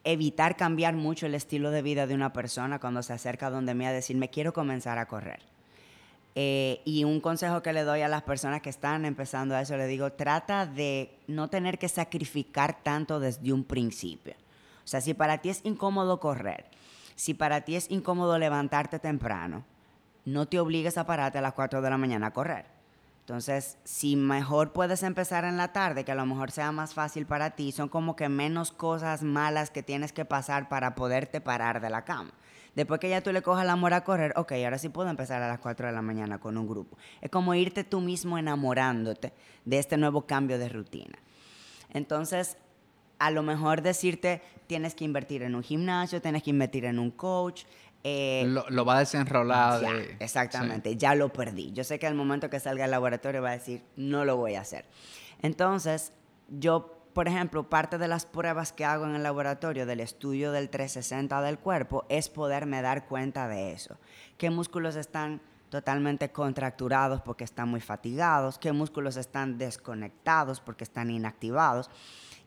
[0.04, 3.86] evitar cambiar mucho el estilo de vida de una persona cuando se acerca donde mí
[3.86, 5.40] a decirme quiero comenzar a correr.
[6.36, 9.76] Eh, y un consejo que le doy a las personas que están empezando a eso,
[9.76, 14.36] le digo, trata de no tener que sacrificar tanto desde un principio.
[14.84, 16.66] O sea, si para ti es incómodo correr,
[17.16, 19.66] si para ti es incómodo levantarte temprano,
[20.24, 22.79] no te obligues a pararte a las 4 de la mañana a correr
[23.30, 27.28] entonces, si mejor puedes empezar en la tarde, que a lo mejor sea más fácil
[27.28, 31.80] para ti, son como que menos cosas malas que tienes que pasar para poderte parar
[31.80, 32.32] de la cama.
[32.74, 35.44] Después que ya tú le cojas el amor a correr, ok, ahora sí puedo empezar
[35.44, 36.98] a las 4 de la mañana con un grupo.
[37.22, 39.32] Es como irte tú mismo enamorándote
[39.64, 41.20] de este nuevo cambio de rutina.
[41.92, 42.58] Entonces,
[43.20, 47.12] a lo mejor decirte, tienes que invertir en un gimnasio, tienes que invertir en un
[47.12, 47.66] coach,
[48.04, 49.84] eh, lo, va a desenrolar.
[50.20, 51.72] exactamente, ya lo perdí.
[51.74, 54.56] Yo sé que al momento que salga al laboratorio va a decir, no lo voy
[54.56, 54.86] a hacer.
[55.42, 56.14] Entonces,
[56.48, 60.70] yo, por ejemplo, parte de las pruebas que hago en el laboratorio del estudio del
[60.70, 63.98] 360 del cuerpo es poderme dar cuenta de eso.
[64.38, 68.58] ¿Qué músculos están totalmente contracturados porque están muy fatigados?
[68.58, 71.90] ¿Qué músculos están desconectados porque están inactivados?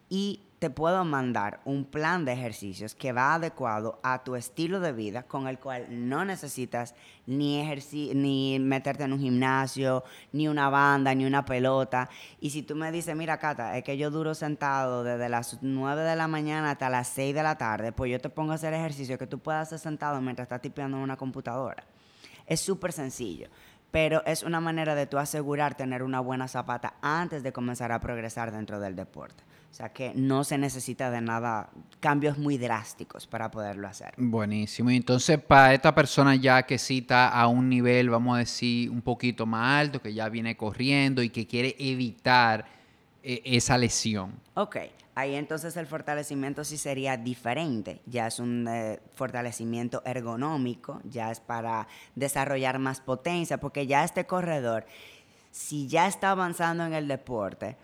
[0.08, 4.92] Y te puedo mandar un plan de ejercicios que va adecuado a tu estilo de
[4.92, 6.94] vida, con el cual no necesitas
[7.26, 7.68] ni,
[8.14, 12.08] ni meterte en un gimnasio, ni una banda, ni una pelota.
[12.38, 16.02] Y si tú me dices, mira, Cata, es que yo duro sentado desde las 9
[16.02, 18.72] de la mañana hasta las 6 de la tarde, pues yo te pongo a hacer
[18.72, 21.82] ejercicio que tú puedas hacer sentado mientras estás tipeando en una computadora.
[22.46, 23.48] Es súper sencillo
[23.90, 28.00] pero es una manera de tú asegurar tener una buena zapata antes de comenzar a
[28.00, 29.44] progresar dentro del deporte.
[29.72, 34.12] O sea que no se necesita de nada, cambios muy drásticos para poderlo hacer.
[34.18, 34.90] Buenísimo.
[34.90, 39.00] Y entonces, para esta persona ya que cita a un nivel, vamos a decir, un
[39.00, 42.66] poquito más alto, que ya viene corriendo y que quiere evitar
[43.22, 44.34] eh, esa lesión.
[44.52, 44.76] Ok,
[45.14, 48.02] ahí entonces el fortalecimiento sí sería diferente.
[48.04, 54.26] Ya es un eh, fortalecimiento ergonómico, ya es para desarrollar más potencia, porque ya este
[54.26, 54.84] corredor,
[55.50, 57.78] si ya está avanzando en el deporte,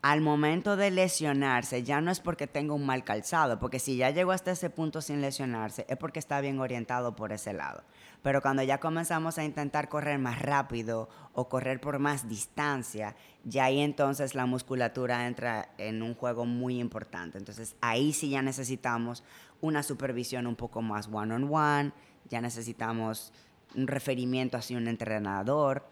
[0.00, 4.10] al momento de lesionarse ya no es porque tenga un mal calzado, porque si ya
[4.10, 7.82] llegó hasta ese punto sin lesionarse es porque está bien orientado por ese lado.
[8.22, 13.64] Pero cuando ya comenzamos a intentar correr más rápido o correr por más distancia, ya
[13.64, 17.38] ahí entonces la musculatura entra en un juego muy importante.
[17.38, 19.24] Entonces ahí sí ya necesitamos
[19.60, 21.92] una supervisión un poco más one-on-one,
[22.28, 23.32] ya necesitamos
[23.74, 25.84] un referimiento hacia un entrenador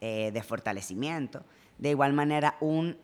[0.00, 1.44] eh, de fortalecimiento.
[1.78, 2.96] De igual manera, un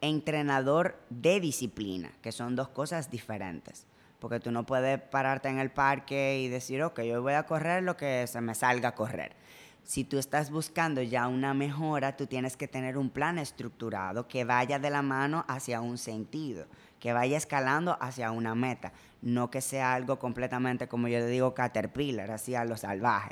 [0.00, 3.86] entrenador de disciplina, que son dos cosas diferentes.
[4.18, 7.82] Porque tú no puedes pararte en el parque y decir, ok, yo voy a correr
[7.82, 9.36] lo que se me salga a correr.
[9.84, 14.44] Si tú estás buscando ya una mejora, tú tienes que tener un plan estructurado que
[14.44, 16.66] vaya de la mano hacia un sentido,
[16.98, 21.54] que vaya escalando hacia una meta, no que sea algo completamente, como yo le digo,
[21.54, 23.30] caterpillar, así a lo salvaje.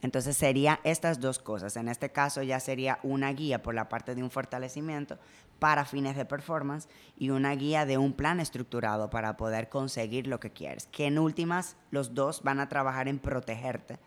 [0.00, 1.76] Entonces serían estas dos cosas.
[1.76, 5.18] En este caso ya sería una guía por la parte de un fortalecimiento
[5.58, 10.38] para fines de performance y una guía de un plan estructurado para poder conseguir lo
[10.38, 10.86] que quieres.
[10.86, 13.98] Que en últimas los dos van a trabajar en protegerte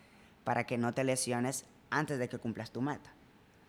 [0.46, 3.14] para que no te lesiones antes de que cumplas tu meta.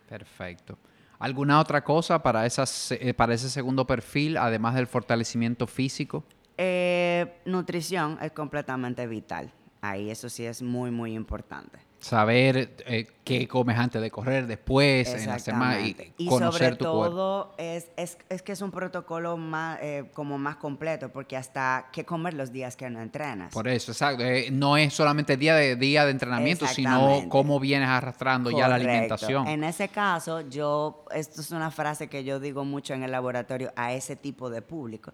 [0.07, 0.77] Perfecto.
[1.19, 6.23] ¿Alguna otra cosa para, esas, eh, para ese segundo perfil, además del fortalecimiento físico?
[6.57, 9.51] Eh, nutrición es completamente vital.
[9.81, 15.07] Ahí eso sí es muy, muy importante saber eh, qué comes antes de correr, después,
[15.13, 19.79] en la semana y, y sobre todo Es, es, es, que es un protocolo más,
[19.81, 23.53] eh, como más completo porque hasta qué comer los días que no entrenas.
[23.53, 24.21] Por eso, exacto.
[24.21, 28.75] Eh, no es solamente día de día de entrenamiento, sino cómo vienes arrastrando ya la
[28.75, 29.47] alimentación.
[29.47, 33.71] En ese caso, yo, esto es una frase que yo digo mucho en el laboratorio
[33.77, 35.13] a ese tipo de público,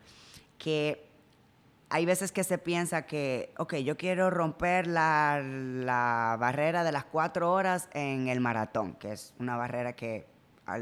[0.57, 1.08] que
[1.89, 7.51] hay veces que se piensa que, ok, yo quiero romper la, barrera de las cuatro
[7.51, 10.27] horas en el maratón, que es una barrera que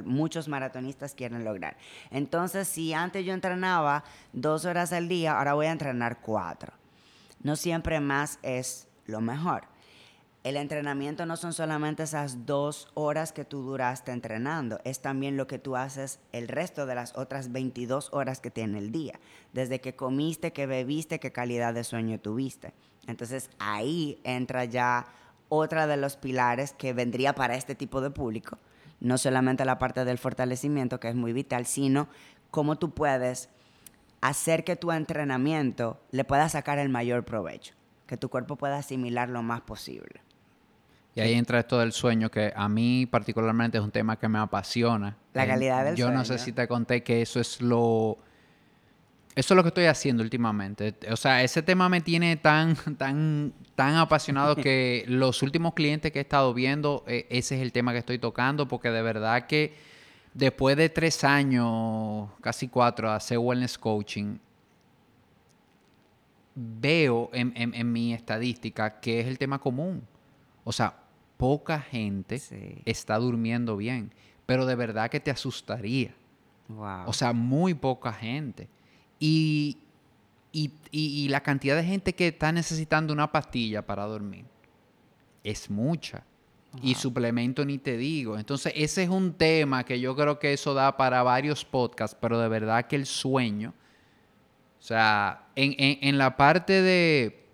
[0.04, 1.78] muchos maratonistas quieren lograr.
[2.12, 6.74] Entonces, si antes yo entrenaba dos horas al día, ahora voy a entrenar cuatro.
[7.42, 9.64] No siempre más es lo mejor.
[10.44, 15.46] El entrenamiento no son solamente esas dos horas que tú duraste entrenando, es también lo
[15.48, 19.20] que tú haces el resto de las otras 22 horas que tiene el día,
[19.52, 22.74] desde que comiste, que bebiste, qué calidad de sueño tuviste.
[23.08, 25.08] Entonces ahí entra ya
[25.50, 28.58] otra de los pilares que vendría para este tipo de público,
[29.00, 32.08] no solamente la parte del fortalecimiento, que es muy vital, sino
[32.52, 33.50] cómo tú puedes
[34.22, 37.74] hacer que tu entrenamiento le pueda sacar el mayor provecho,
[38.06, 40.27] que tu cuerpo pueda asimilar lo más posible.
[41.18, 44.38] Y ahí entra esto del sueño, que a mí particularmente es un tema que me
[44.38, 45.18] apasiona.
[45.34, 46.12] La calidad del sueño.
[46.12, 48.20] Yo no sé si te conté que eso es lo...
[49.34, 50.94] Eso es lo que estoy haciendo últimamente.
[51.12, 56.20] O sea, ese tema me tiene tan, tan, tan apasionado que los últimos clientes que
[56.20, 59.74] he estado viendo, e, ese es el tema que estoy tocando, porque de verdad que
[60.36, 64.38] después de tres años, casi cuatro, hacer wellness coaching,
[66.54, 70.04] veo en, en mi estadística que es el tema común.
[70.64, 71.07] O sea,
[71.38, 72.42] poca gente
[72.86, 74.12] está durmiendo bien,
[74.46, 76.14] pero de verdad que te asustaría.
[77.06, 78.68] O sea, muy poca gente.
[79.20, 79.78] Y,
[80.52, 84.46] y, la cantidad de gente que está necesitando una pastilla para dormir
[85.44, 86.24] es mucha.
[86.82, 88.38] Y suplemento ni te digo.
[88.38, 92.40] Entonces, ese es un tema que yo creo que eso da para varios podcasts, pero
[92.40, 93.74] de verdad que el sueño,
[94.80, 97.47] o sea, en la parte de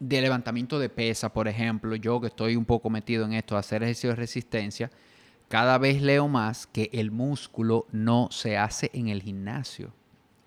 [0.00, 3.82] de levantamiento de pesa, por ejemplo, yo que estoy un poco metido en esto, hacer
[3.82, 4.90] ejercicio de resistencia,
[5.48, 9.92] cada vez leo más que el músculo no se hace en el gimnasio.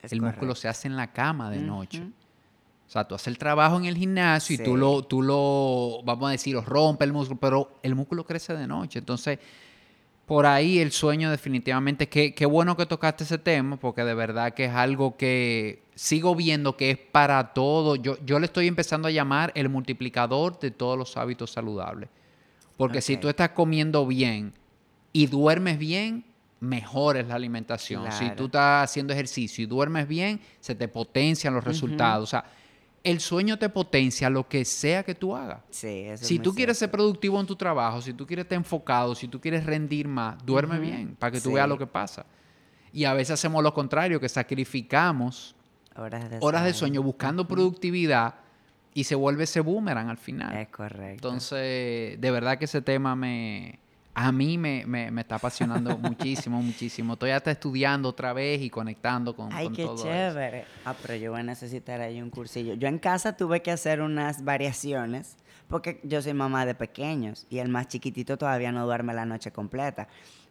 [0.01, 2.03] el músculo se hace en la cama de noche.
[2.87, 6.27] O sea, tú haces el trabajo en el gimnasio y tú lo, tú lo, vamos
[6.27, 8.99] a decir, rompe el músculo, pero el músculo crece de noche.
[8.99, 9.39] Entonces,
[10.25, 14.53] por ahí el sueño definitivamente, qué, qué bueno que tocaste ese tema, porque de verdad
[14.53, 17.95] que es algo que sigo viendo que es para todo.
[17.95, 22.09] Yo, yo le estoy empezando a llamar el multiplicador de todos los hábitos saludables.
[22.77, 24.53] Porque si tú estás comiendo bien
[25.11, 26.25] y duermes bien,
[26.59, 28.11] mejor es la alimentación.
[28.11, 32.23] Si tú estás haciendo ejercicio y duermes bien, se te potencian los resultados.
[32.23, 32.45] O sea,
[33.03, 35.59] el sueño te potencia lo que sea que tú hagas.
[35.69, 39.13] Sí, eso si tú quieres ser productivo en tu trabajo, si tú quieres estar enfocado,
[39.13, 42.25] si tú quieres rendir más, duerme bien para que tú veas lo que pasa.
[42.93, 45.55] Y a veces hacemos lo contrario, que sacrificamos
[45.95, 47.03] horas de, sueño.
[47.03, 48.35] buscando productividad
[48.93, 50.55] y se vuelve ese boomerang al final.
[50.55, 51.27] Es correcto.
[51.27, 53.79] Entonces, de verdad que ese tema me,
[54.15, 57.13] a mí me, está apasionando muchísimo, muchísimo.
[57.13, 60.65] Estoy hasta estudiando otra vez y conectando con, Ay, qué chévere.
[60.85, 62.75] Ah, pero yo voy a necesitar ahí un cursillo.
[62.75, 67.59] Yo en casa tuve que hacer unas variaciones porque yo soy mamá de pequeños y
[67.59, 70.07] el más chiquitito todavía no duerme la noche completa.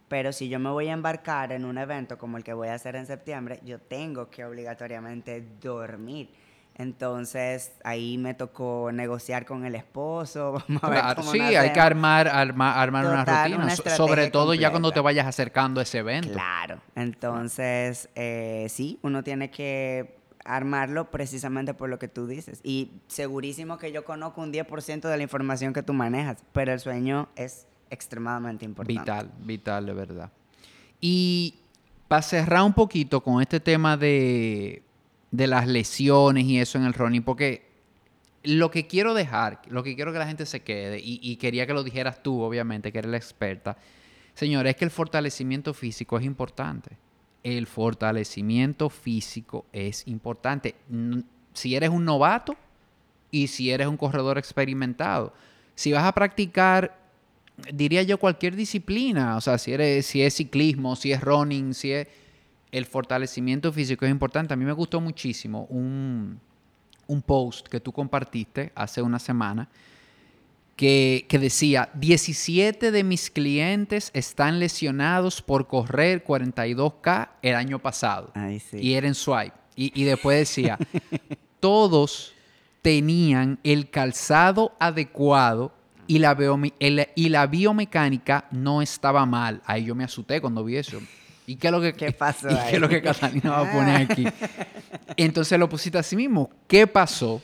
[0.08, 2.74] Pero si yo me voy a embarcar en un evento como el que voy a
[2.74, 6.34] hacer en septiembre, yo tengo que obligatoriamente dormir.
[6.74, 10.62] Entonces ahí me tocó negociar con el esposo.
[11.32, 15.82] sí, hay que armar, armar una rutina, sobre todo ya cuando te vayas acercando a
[15.82, 16.32] ese evento.
[16.32, 22.60] Claro, entonces eh, sí, uno tiene que armarlo precisamente por lo que tú dices.
[22.64, 26.80] Y segurísimo que yo conozco un 10% de la información que tú manejas, pero el
[26.80, 29.00] sueño es extremadamente importante.
[29.00, 30.30] Vital, vital, de verdad.
[31.00, 31.56] Y
[32.08, 34.82] para cerrar un poquito con este tema de
[35.32, 37.72] de las lesiones y eso en el running, porque
[38.44, 41.72] lo que quiero dejar, lo que quiero que la gente se quede, y, quería que
[41.72, 43.76] lo dijeras tú, obviamente, que eres la experta,
[44.34, 46.96] señor, es que el fortalecimiento físico es importante.
[47.42, 50.76] El fortalecimiento físico es importante.
[51.54, 52.56] Si eres un novato
[53.30, 55.32] y si eres un corredor experimentado,
[55.74, 56.98] si vas a practicar,
[57.72, 61.92] diría yo, cualquier disciplina, o sea, si, eres, si es ciclismo, si es running, si
[61.92, 62.06] es
[62.72, 64.54] el fortalecimiento físico es importante.
[64.54, 66.40] A mí me gustó muchísimo un,
[67.26, 69.68] post que tú compartiste hace una semana
[70.74, 78.32] que, decía, 17 de mis clientes están lesionados por correr 42K el año pasado.
[78.72, 79.52] Y era en swipe.
[79.76, 80.78] Y, después decía,
[81.60, 82.32] todos
[82.80, 85.72] tenían el calzado adecuado
[86.06, 86.36] y la,
[87.14, 89.60] y la biomecánica no estaba mal.
[89.66, 90.98] Ahí yo me asusté cuando vi eso.
[91.46, 93.72] ¿Y qué es lo que, ¿Qué pasó ¿y qué es lo que Catalina va a
[93.72, 94.26] poner aquí?
[95.16, 96.50] Entonces lo pusiste a sí mismo.
[96.68, 97.42] ¿Qué pasó?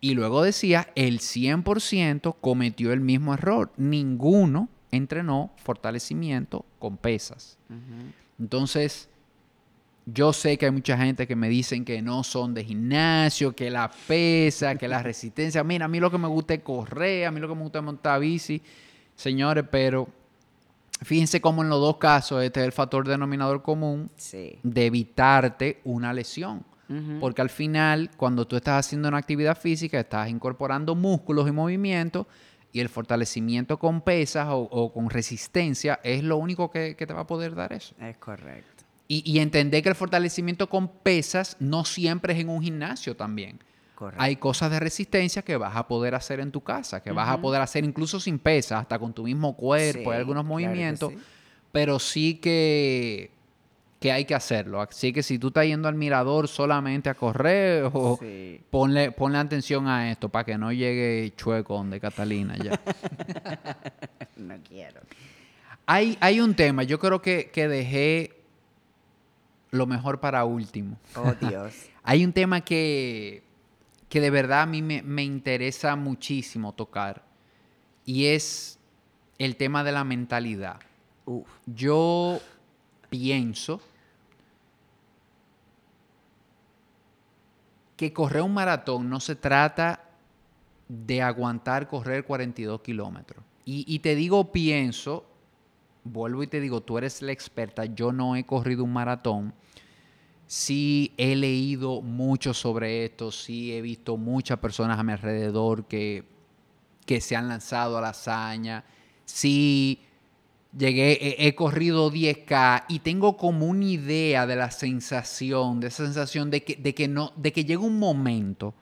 [0.00, 3.72] Y luego decía, el 100% cometió el mismo error.
[3.76, 7.58] Ninguno entrenó fortalecimiento con pesas.
[8.38, 9.08] Entonces,
[10.06, 13.70] yo sé que hay mucha gente que me dicen que no son de gimnasio, que
[13.70, 15.64] la pesa, que la resistencia.
[15.64, 17.80] Mira, a mí lo que me gusta es correr, a mí lo que me gusta
[17.80, 18.62] es montar bici.
[19.16, 20.08] Señores, pero
[21.02, 24.58] fíjense cómo en los dos casos este es el factor denominador común Sí.
[24.62, 26.64] de evitarte una lesión.
[27.20, 32.26] Porque al final, cuando tú estás haciendo una actividad física, estás incorporando músculos y movimientos
[32.72, 37.12] y el fortalecimiento con pesas o, o con resistencia es lo único que, que te
[37.12, 37.94] va a poder dar eso.
[38.00, 38.84] Es correcto.
[39.06, 43.58] Y, y entender que el fortalecimiento con pesas no siempre es en un gimnasio también.
[43.98, 44.22] Correcto.
[44.22, 47.40] Hay cosas de resistencia que vas a poder hacer en tu casa, que vas a
[47.40, 51.10] poder hacer incluso sin pesas, hasta con tu mismo cuerpo, Sí, hay algunos claro movimientos,
[51.12, 51.18] sí.
[51.72, 53.32] pero sí que,
[53.98, 54.80] que hay que hacerlo.
[54.80, 58.60] Así que si tú estás yendo al mirador solamente a correr, o Sí.
[58.70, 62.78] ponle, ponle atención a esto para que no llegue chueco de Catalina ya.
[64.36, 65.00] No quiero.
[65.86, 68.36] hay, hay un tema, yo creo que, que dejé
[69.72, 70.96] lo mejor para último.
[71.16, 71.74] Oh, Dios.
[72.04, 73.42] Hay un tema que,
[74.08, 77.22] que de verdad a mí me, me interesa muchísimo tocar
[78.04, 78.78] y es
[79.38, 80.80] el tema de la mentalidad.
[81.26, 81.46] Uf.
[81.66, 82.40] Yo
[83.10, 83.80] pienso
[87.96, 90.04] que correr un maratón no se trata
[90.88, 93.44] de aguantar correr 42 kilómetros.
[93.64, 95.26] Y, y te digo pienso,
[96.04, 99.52] vuelvo y te digo, tú eres la experta, yo no he corrido un maratón.
[100.48, 106.24] Sí he leído mucho sobre esto, sí he visto muchas personas a mi alrededor que,
[107.06, 108.84] que se han lanzado a la hazaña,
[109.24, 110.00] sí
[110.76, 116.04] llegué, he, he corrido 10K y tengo como una idea de la sensación, de esa
[116.04, 118.74] sensación de que, de que, no, de que llega un momento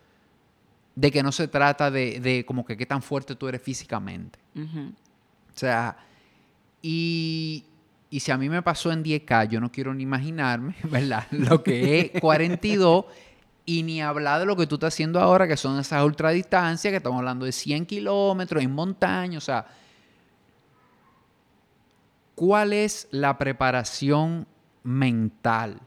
[0.96, 4.38] de que no se trata de, de como que qué tan fuerte tú eres físicamente.
[4.56, 5.96] O sea,
[6.80, 7.64] y,
[8.08, 11.26] y si a mí me pasó en 10K, yo no quiero ni imaginarme, ¿verdad?
[11.30, 13.06] Lo que es 42
[13.64, 16.98] y ni hablar de lo que tú estás haciendo ahora, que son esas ultradistancias, que
[16.98, 19.66] estamos hablando de 100 kilómetros en montaña, o sea,
[22.36, 24.46] ¿cuál es la preparación
[24.84, 25.80] mental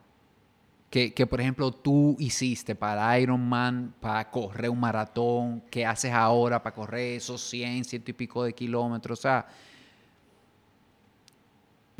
[0.89, 5.63] que, que, por ejemplo, tú hiciste para Ironman, para correr un maratón?
[5.71, 9.19] ¿Qué haces ahora para correr esos 100, ciento y pico de kilómetros?
[9.19, 9.47] O sea,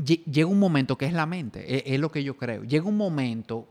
[0.03, 2.63] llega un momento que es la mente, es, es lo que yo creo.
[2.63, 3.67] Llega un momento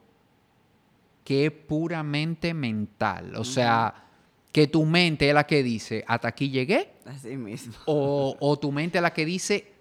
[1.24, 3.34] que es puramente mental.
[3.36, 4.04] O sea,
[4.52, 7.74] que tu mente es la que dice, hasta aquí llegué, Así mismo.
[7.86, 9.72] o, o tu mente es la que dice,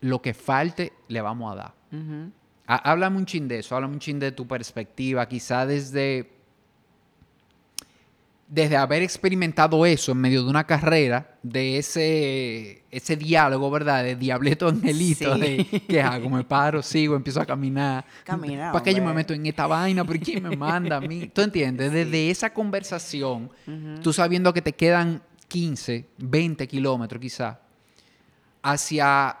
[0.00, 1.74] lo que falte le vamos a dar.
[2.66, 6.30] Há- Háblame un chin de eso, háblame un chin de tu perspectiva, quizá desde,
[8.54, 14.04] desde haber experimentado eso en medio de una carrera, de ese, ese diálogo, ¿verdad?
[14.04, 15.40] De diableto angelito, Sí.
[15.40, 16.28] de ¿qué hago?
[16.28, 18.04] Me paro, sigo, empiezo a caminar.
[18.24, 20.04] Camina, ¿Para qué yo me meto en esta vaina?
[20.04, 21.30] ¿Por quién me manda a mí?
[21.32, 21.92] ¿Tú entiendes?
[21.92, 23.50] Desde esa conversación,
[24.02, 27.58] tú sabiendo que te quedan 15, 20 kilómetros quizá,
[28.62, 29.36] hacia...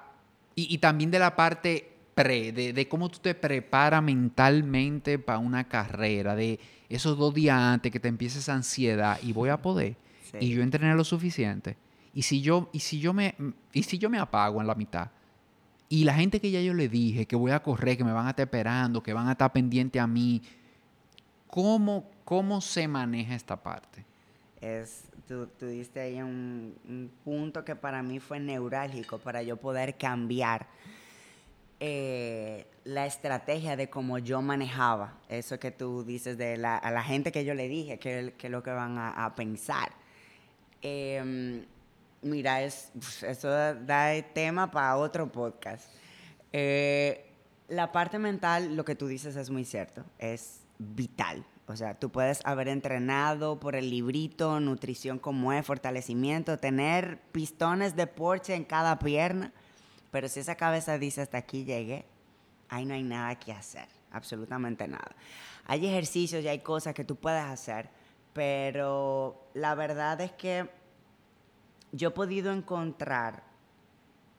[0.54, 5.38] Y, y también de la parte pre, de, de cómo tú te preparas mentalmente para
[5.38, 6.58] una carrera, de
[6.96, 9.96] esos dos días antes que te empiece esa ansiedad y voy a poder,
[10.30, 10.38] Sí.
[10.40, 11.76] y yo entrené lo suficiente.
[12.14, 13.34] Y si yo, y si yo me,
[13.72, 15.10] y si yo me apago en la mitad,
[15.88, 18.26] y la gente que ya yo le dije que voy a correr, que me van
[18.26, 20.40] a estar esperando, que van a estar pendientes a mí,
[21.46, 24.04] ¿cómo, cómo se maneja esta parte?
[24.60, 29.56] Es, tú, tú diste ahí un, un punto que para mí fue neurálgico para yo
[29.56, 30.66] poder cambiar
[31.84, 37.02] eh, la estrategia de cómo yo manejaba eso que tú dices de la, a la
[37.02, 39.90] gente que yo le dije, que es lo que van a, a pensar.
[40.80, 41.64] Em,
[42.22, 45.90] mira, es, eso da tema para otro podcast.
[46.52, 47.26] Eh,
[47.66, 51.44] la parte mental, lo que tú dices es muy cierto, es vital.
[51.66, 57.96] O sea, tú puedes haber entrenado por el librito, nutrición como es, fortalecimiento, tener pistones
[57.96, 59.52] de Porsche en cada pierna,
[60.12, 62.04] pero si esa cabeza dice hasta aquí llegué,
[62.68, 65.16] ahí no hay nada que hacer, absolutamente nada.
[65.64, 67.88] Hay ejercicios y hay cosas que tú puedes hacer,
[68.34, 70.68] pero la verdad es que
[71.92, 73.42] yo he podido encontrar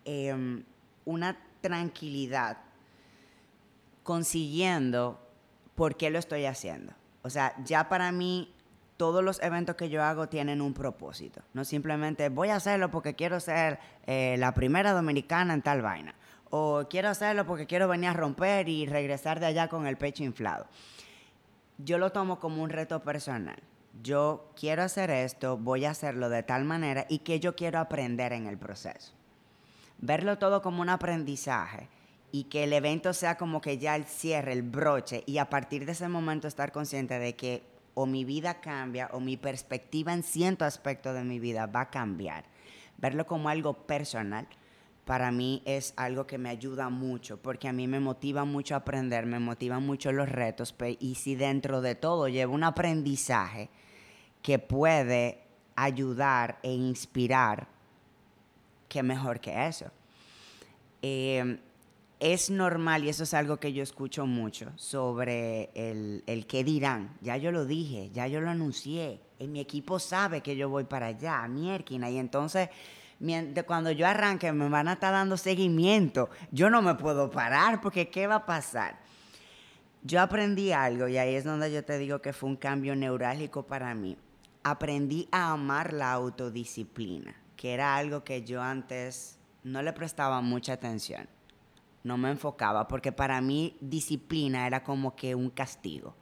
[0.05, 0.63] em,
[1.05, 2.59] una tranquilidad
[4.03, 5.19] consiguiendo
[5.74, 6.93] por qué lo estoy haciendo.
[7.24, 8.53] O sea, ya para mí
[8.97, 11.41] todos los eventos que yo hago tienen un propósito.
[11.53, 16.15] No simplemente voy a hacerlo porque quiero ser eh, la primera dominicana en tal vaina.
[16.49, 20.23] O quiero hacerlo porque quiero venir a romper y regresar de allá con el pecho
[20.23, 20.67] inflado.
[21.79, 23.57] Yo lo tomo como un reto personal.
[24.01, 28.33] Yo quiero hacer esto, voy a hacerlo de tal manera y que yo quiero aprender
[28.33, 29.13] en el proceso.
[29.99, 31.87] Verlo todo como un aprendizaje
[32.31, 35.85] y que el evento sea como que ya el cierre, el broche, y a partir
[35.85, 37.61] de ese momento estar consciente de que
[37.93, 41.89] o mi vida cambia o mi perspectiva en cierto aspecto de mi vida va a
[41.89, 42.45] cambiar.
[42.97, 44.47] Verlo como algo personal
[45.05, 49.25] para mí es algo que me ayuda mucho, porque a mí me motiva mucho aprender,
[49.25, 53.69] me motivan mucho los retos, y si dentro de todo llevo un aprendizaje
[54.41, 55.41] que puede
[55.75, 57.67] ayudar e inspirar,
[58.87, 59.91] qué mejor que eso.
[61.01, 61.59] Em,
[62.32, 67.17] es normal, y eso es algo que yo escucho mucho, sobre el, el qué dirán.
[67.21, 70.86] Ya yo lo dije, ya yo lo anuncié, y mi equipo sabe que yo voy
[70.86, 72.69] para allá, mierquina, y entonces
[73.65, 76.30] cuando yo arranque me van a estar dando seguimiento.
[76.51, 78.99] Yo no me puedo parar porque ¿qué va a pasar?
[80.03, 83.63] Yo aprendí algo y ahí es donde yo te digo que fue un cambio neurálgico
[83.63, 84.17] para mí.
[84.63, 90.74] Aprendí a amar la autodisciplina, que era algo que yo antes no le prestaba mucha
[90.74, 91.28] atención.
[92.04, 96.16] No me enfocaba porque para mí disciplina era como que un castigo,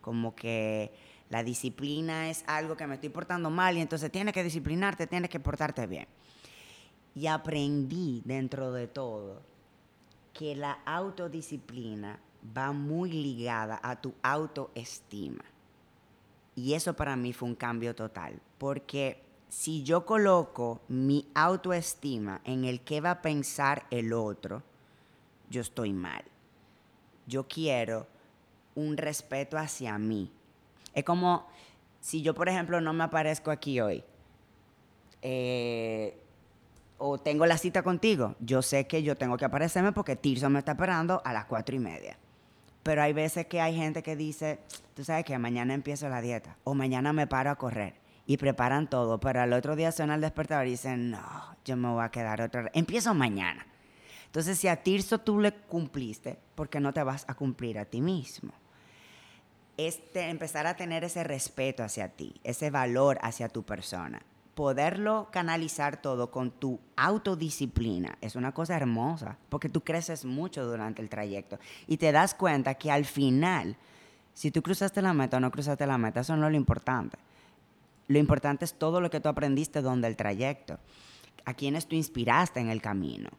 [0.00, 0.92] como que
[1.30, 5.30] la disciplina es algo que me estoy portando mal y entonces tienes que disciplinarte, tienes
[5.30, 6.06] que portarte bien.
[7.14, 9.42] Y aprendí dentro de todo
[10.32, 12.18] que la autodisciplina
[12.56, 15.44] va muy ligada a tu autoestima.
[16.56, 22.64] Y eso para mí fue un cambio total, porque si yo coloco mi autoestima en
[22.64, 24.62] el que va a pensar el otro,
[25.54, 26.24] yo estoy mal.
[27.26, 28.06] Yo quiero
[28.74, 30.30] un respeto hacia mí.
[30.92, 31.46] Es como
[32.00, 34.02] si yo, por ejemplo, no me aparezco aquí hoy.
[35.22, 36.20] Eh,
[36.98, 40.58] o tengo la cita contigo, yo sé que yo tengo que aparecerme porque Tirso me
[40.58, 42.18] está esperando a las cuatro y media.
[42.82, 44.58] Pero hay veces que hay gente que dice,
[44.94, 47.94] tú sabes que mañana empiezo la dieta o mañana me paro a correr
[48.26, 51.88] y preparan todo, pero al otro día suena el despertador y dicen, no, yo me
[51.88, 52.72] voy a quedar otra vez.
[52.74, 53.66] Empiezo mañana.
[54.34, 57.84] Entonces, si a Tirso tú le cumpliste, ¿por qué no te vas a cumplir a
[57.84, 58.52] ti mismo?
[59.76, 64.20] Es empezar a tener ese respeto hacia ti, ese valor hacia tu persona
[64.54, 71.02] poderlo canalizar todo con tu autodisciplina es una cosa hermosa, porque tú creces mucho durante
[71.02, 73.76] el trayecto y te das cuenta que al final,
[74.32, 77.18] si tú cruzaste la meta o no cruzaste la meta, eso no es lo importante.
[78.06, 80.78] Lo importante es todo lo que tú aprendiste donde el trayecto,
[81.44, 83.30] a quienes tú inspiraste en el camino.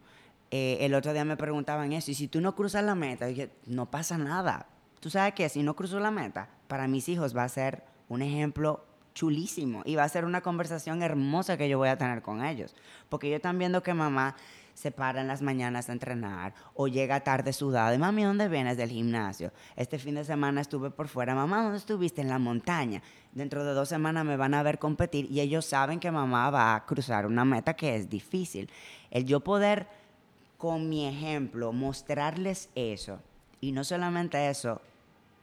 [0.56, 3.50] Eh, el otro día me preguntaban eso, y si tú no cruzas la meta, dije,
[3.66, 4.66] no pasa nada.
[5.00, 8.22] Tú sabes que si no cruzo la meta, para mis hijos va a ser un
[8.22, 12.42] ejemplo chulísimo y va a ser una conversación hermosa que yo voy a tener con
[12.42, 12.74] ellos.
[13.10, 14.34] Porque ellos están viendo que mamá
[14.72, 17.94] se para en las mañanas a entrenar o llega tarde sudada.
[17.94, 19.52] Y mami, ¿dónde vienes del gimnasio?
[19.74, 21.34] Este fin de semana estuve por fuera.
[21.34, 22.22] Mamá, ¿dónde estuviste?
[22.22, 23.02] En la montaña.
[23.32, 26.74] Dentro de dos semanas me van a ver competir y ellos saben que mamá va
[26.74, 28.70] a cruzar una meta que es difícil.
[29.10, 29.86] El yo poder,
[30.58, 33.20] con mi ejemplo, mostrarles eso
[33.60, 34.80] y no solamente eso,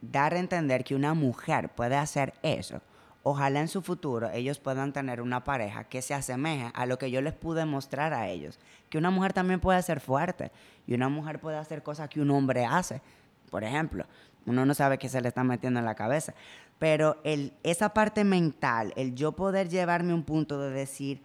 [0.02, 2.82] dar a entender que una mujer puede hacer eso
[3.24, 7.10] ojalá en su futuro ellos puedan tener una pareja que se asemeje a lo que
[7.10, 8.60] yo les pude mostrar a ellos.
[8.90, 10.52] Que una mujer también puede ser fuerte
[10.86, 13.02] y una mujer puede hacer cosas que un hombre hace.
[13.50, 14.06] Por ejemplo,
[14.46, 16.34] uno no sabe qué se le está metiendo en la cabeza.
[16.80, 21.22] Pero el, esa parte mental, el yo poder llevarme a un punto de decir,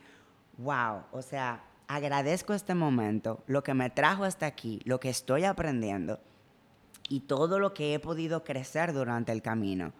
[0.57, 5.45] wow, o sea, agradezco este momento, lo que me trajo hasta aquí, lo que estoy
[5.45, 6.20] aprendiendo
[7.09, 9.93] y todo lo que he podido crecer durante el camino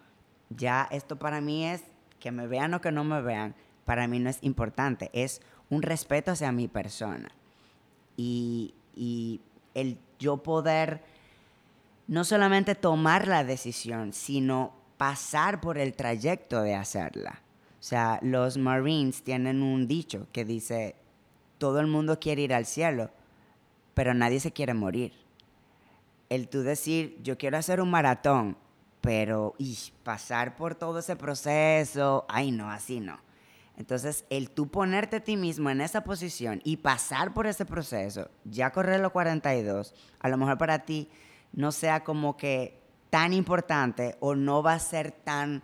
[0.49, 1.83] ya esto para mí es,
[2.19, 5.81] que me vean o que no me vean, para mí no es importante, es un
[5.81, 7.29] respeto hacia mi persona.
[8.17, 8.73] Y,
[9.75, 11.01] el yo poder
[12.07, 17.39] no solamente tomar la decisión, sino pasar por el trayecto de hacerla.
[17.79, 20.95] O sea, los Marines tienen un dicho que dice,
[21.59, 23.11] todo el mundo quiere ir al cielo,
[23.93, 25.13] pero nadie se quiere morir.
[26.29, 28.57] El tú decir, yo quiero hacer un maratón,
[29.01, 33.19] pero y pasar por todo ese proceso, ay no, así no.
[33.77, 38.29] Entonces, el tú ponerte a ti mismo en esa posición y pasar por ese proceso,
[38.43, 41.09] ya correr los 42, a lo mejor para ti
[41.53, 42.77] no sea como que
[43.09, 45.63] tan importante o no va a ser tan,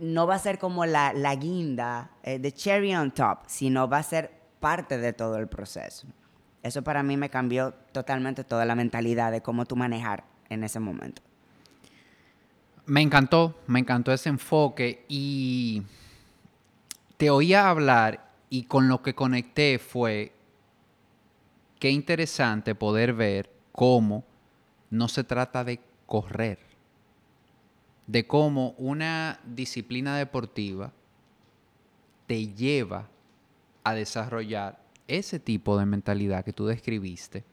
[0.00, 3.98] no va a ser como la, la guinda, eh, de cherry on top, sino va
[3.98, 6.06] a ser parte de todo el proceso.
[6.62, 10.80] Eso para mí me cambió totalmente toda la mentalidad de cómo tú manejar en ese
[10.80, 11.22] momento.
[12.86, 15.82] Me encantó, me encantó ese enfoque y
[17.16, 20.32] te oía hablar y con lo que conecté fue
[21.78, 24.24] qué interesante poder ver cómo
[24.90, 26.58] no se trata de correr,
[28.06, 30.92] de cómo una disciplina deportiva
[32.26, 33.08] te lleva
[33.88, 37.44] a desarrollar ese tipo de mentalidad que tú describiste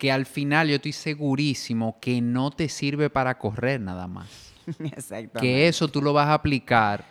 [0.00, 4.54] que al final yo estoy segurísimo que no te sirve para correr nada más.
[4.78, 5.40] Exactamente.
[5.40, 7.04] Que eso tú lo vas a aplicar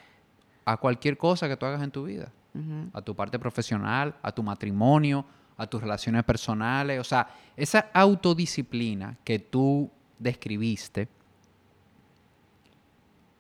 [0.66, 2.32] a cualquier cosa que tú hagas en tu vida.
[2.94, 5.24] A tu parte profesional, a tu matrimonio,
[5.56, 7.00] a tus relaciones personales.
[7.00, 11.08] O sea, esa autodisciplina que tú describiste,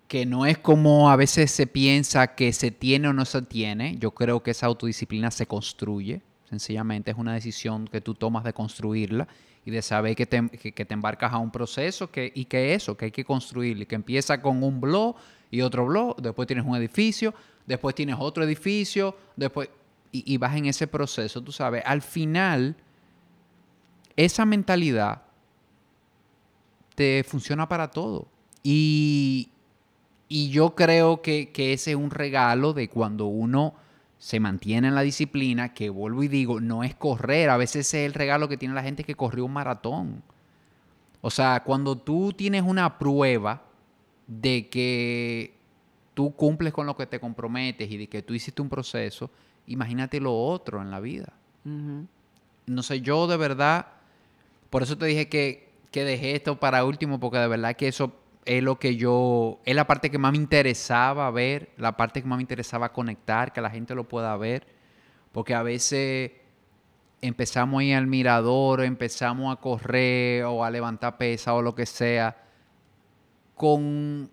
[0.09, 3.95] que no es como a veces se piensa que se tiene o no se tiene.
[3.99, 8.51] Yo creo que esa autodisciplina se construye, sencillamente es una decisión que tú tomas de
[8.51, 9.27] construirla
[9.63, 12.97] y de saber que te, que, te embarcas a un proceso que, y que eso,
[12.97, 15.15] que hay que construir, y que empieza con un blog
[15.51, 17.35] y otro blog, después tienes un edificio,
[17.67, 19.69] después tienes otro edificio, después,
[20.11, 22.75] y, y vas en ese proceso, tú sabes, al final,
[24.15, 25.21] esa mentalidad
[26.95, 28.27] te funciona para todo.
[28.63, 29.51] Y,
[30.29, 33.73] y yo creo que, que, ese es un regalo de cuando uno
[34.19, 38.05] se mantiene en la disciplina, que vuelvo y digo, no es correr, a veces es
[38.05, 40.21] el regalo que tiene la gente que corrió un maratón.
[41.21, 43.63] O sea, cuando tú tienes una prueba
[44.27, 45.55] de que
[46.13, 49.31] tú cumples con lo que te comprometes y de que tú hiciste un proceso,
[49.65, 51.33] imagínate lo otro en la vida.
[51.63, 53.87] No sé, yo de verdad,
[54.69, 58.13] por eso te dije que, que dejé esto para último, porque de verdad que eso
[58.49, 62.27] es lo que yo, es la parte que más me interesaba ver, la parte que
[62.27, 64.65] más me interesaba conectar, que la gente lo pueda ver,
[65.31, 66.31] porque a veces
[67.21, 72.43] empezamos ahí al mirador, empezamos a correr o a levantar pesa o lo que sea,
[73.53, 74.31] con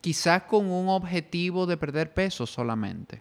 [0.00, 3.20] quizás con un objetivo de perder peso solamente.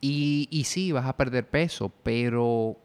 [0.00, 2.78] Y, y sí, vas a perder peso, pero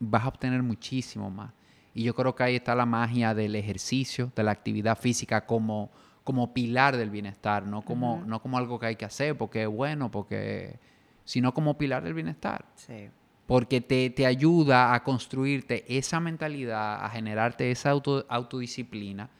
[0.00, 1.52] vas a obtener muchísimo más.
[1.94, 5.90] Y yo creo que ahí está la magia del ejercicio, de la actividad física como,
[6.24, 9.68] como pilar del bienestar, no como, no como algo que hay que hacer porque es
[9.68, 10.78] bueno, porque,
[11.24, 12.66] sino como pilar del bienestar.
[12.74, 13.08] Sí.
[13.46, 19.30] Porque te, te, ayuda a construirte esa mentalidad, a generarte esa auto, autodisciplina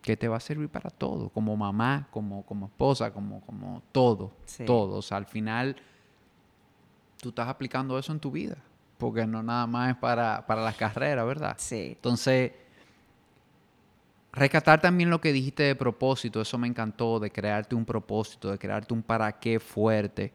[0.00, 4.32] que te va a servir para todo, como mamá, como, como esposa, como, como todo,
[4.46, 4.64] sí.
[4.64, 4.96] todo.
[4.96, 5.76] O sea, al final
[7.20, 8.56] tú estás aplicando eso en tu vida
[8.98, 11.54] porque no nada más es para, para las carreras, ¿verdad?
[11.58, 11.92] Sí.
[11.96, 12.52] Entonces,
[14.32, 18.58] rescatar también lo que dijiste de propósito, eso me encantó, de crearte un propósito, de
[18.58, 20.32] crearte un para qué fuerte.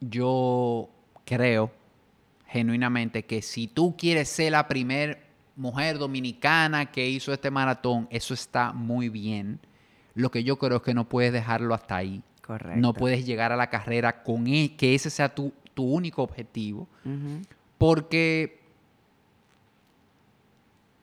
[0.00, 0.88] Yo
[1.24, 1.70] creo
[2.46, 5.18] genuinamente que si tú quieres ser la primera
[5.56, 9.60] mujer dominicana que hizo este maratón, eso está muy bien.
[10.14, 12.22] Lo que yo creo es que no puedes dejarlo hasta ahí.
[12.42, 12.80] Correcto.
[12.80, 16.88] No puedes llegar a la carrera con e, que ese sea tu, tu único objetivo.
[17.04, 17.46] Uh -huh.
[17.80, 18.60] Porque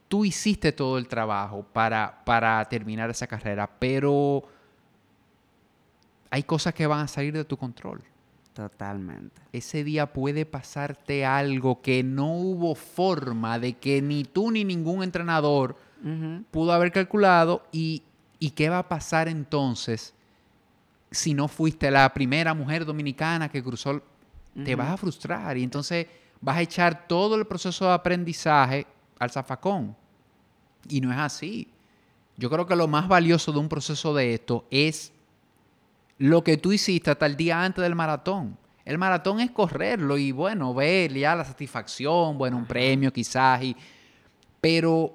[0.07, 4.43] tú hiciste todo el trabajo para, para terminar esa carrera, pero
[6.30, 8.03] hay cosas que van a salir de tu control.
[8.53, 9.41] Totalmente.
[9.51, 15.01] Ese día puede pasarte algo que no hubo forma de que ni tú ni ningún
[15.01, 16.45] entrenador uh -huh.
[16.51, 17.63] pudo haber calculado.
[17.71, 18.03] Y,
[18.38, 20.13] ¿Y qué va a pasar entonces
[21.09, 23.93] si no fuiste la primera mujer dominicana que cruzó?
[23.93, 24.01] Uh
[24.55, 24.63] -huh.
[24.63, 25.57] Te vas a frustrar.
[25.57, 26.05] Y entonces
[26.41, 28.88] vas a echar todo el proceso de aprendizaje
[29.19, 29.95] al zafacón.
[30.89, 31.67] Y no es así.
[32.38, 35.11] Yo creo que lo más valioso de un proceso de esto es
[36.17, 38.57] lo que tú hiciste hasta el día antes del maratón.
[38.85, 43.75] El maratón es correrlo y bueno, ver ya la satisfacción, bueno, un premio quizás, y,
[44.61, 45.13] pero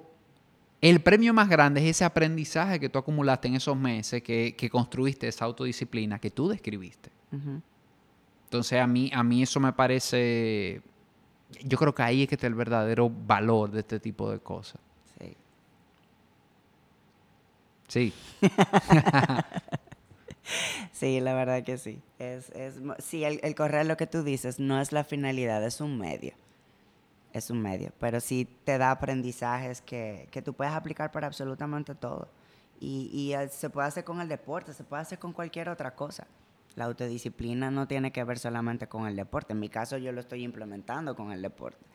[0.79, 4.69] el premio más grande es ese aprendizaje que tú acumulaste en esos meses, que, que
[4.69, 7.09] construiste esa autodisciplina que tú describiste.
[7.31, 7.61] Uh -huh.
[8.43, 10.83] Entonces a mí, a mí eso me parece
[11.63, 14.79] yo creo que ahí es que está el verdadero valor de este tipo de cosas.
[15.19, 15.35] Sí.
[17.87, 18.13] Sí.
[20.91, 22.01] sí, la verdad que sí.
[22.19, 25.81] Es, es, sí, el, el, correr, lo que tú dices, no es la finalidad, es
[25.81, 26.33] un medio.
[27.33, 27.91] Es un medio.
[27.99, 32.27] Pero sí te da aprendizajes que, que tú puedes aplicar para absolutamente todo.
[32.79, 36.27] Y, y se puede hacer con el deporte, se puede hacer con cualquier otra cosa.
[36.75, 39.53] La autodisciplina no tiene que ver solamente con el deporte.
[39.53, 41.85] En mi caso yo lo estoy implementando con el deporte.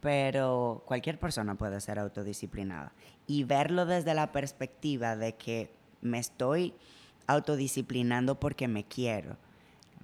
[0.00, 2.92] Pero cualquier persona puede ser autodisciplinada.
[3.26, 6.74] Y verlo desde la perspectiva de que me estoy
[7.26, 9.36] autodisciplinando porque me quiero,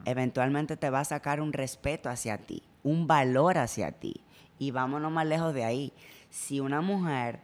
[0.04, 4.22] eventualmente te va a sacar un respeto hacia ti, un valor hacia ti.
[4.58, 5.92] Y vámonos más lejos de ahí.
[6.30, 7.40] Si una mujer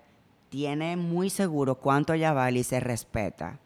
[0.49, 3.59] tiene muy seguro cuánto ella vale y se respeta,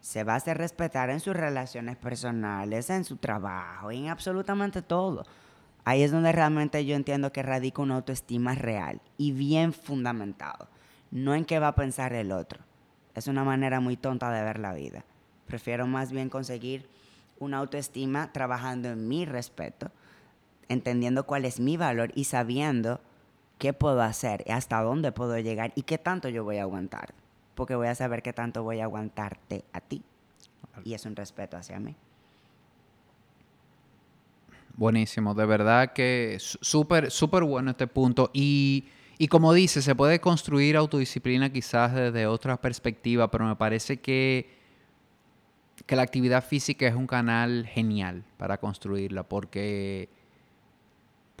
[0.00, 5.24] se va a hacer respetar en sus relaciones personales, en su trabajo, en absolutamente todo.
[5.84, 10.68] Ahí es donde realmente yo entiendo que radica una autoestima real y bien fundamentado.
[11.10, 12.60] No en qué va a pensar el otro.
[13.14, 15.04] Es una manera muy tonta de ver la vida.
[15.46, 16.88] Prefiero más bien conseguir
[17.38, 19.90] una autoestima trabajando en mi respeto,
[20.68, 23.00] entendiendo cuál es mi valor y sabiendo
[23.58, 27.12] qué puedo hacer, hasta dónde puedo llegar y qué tanto yo voy a aguantar
[27.54, 30.02] porque voy a saber qué tanto voy a aguantarte a ti.
[30.84, 31.94] Y es un respeto hacia mí.
[34.76, 38.30] Buenísimo, de verdad que súper, súper bueno este punto.
[38.32, 38.86] Y,
[39.18, 44.48] y como dice, se puede construir autodisciplina quizás desde otra perspectiva, pero me parece que,
[45.84, 50.08] que la actividad física es un canal genial para construirla, porque,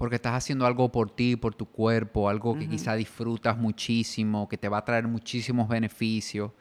[0.00, 4.56] porque estás haciendo algo por ti, por tu cuerpo, algo que quizás disfrutas muchísimo, que
[4.56, 6.52] te va a traer muchísimos beneficios.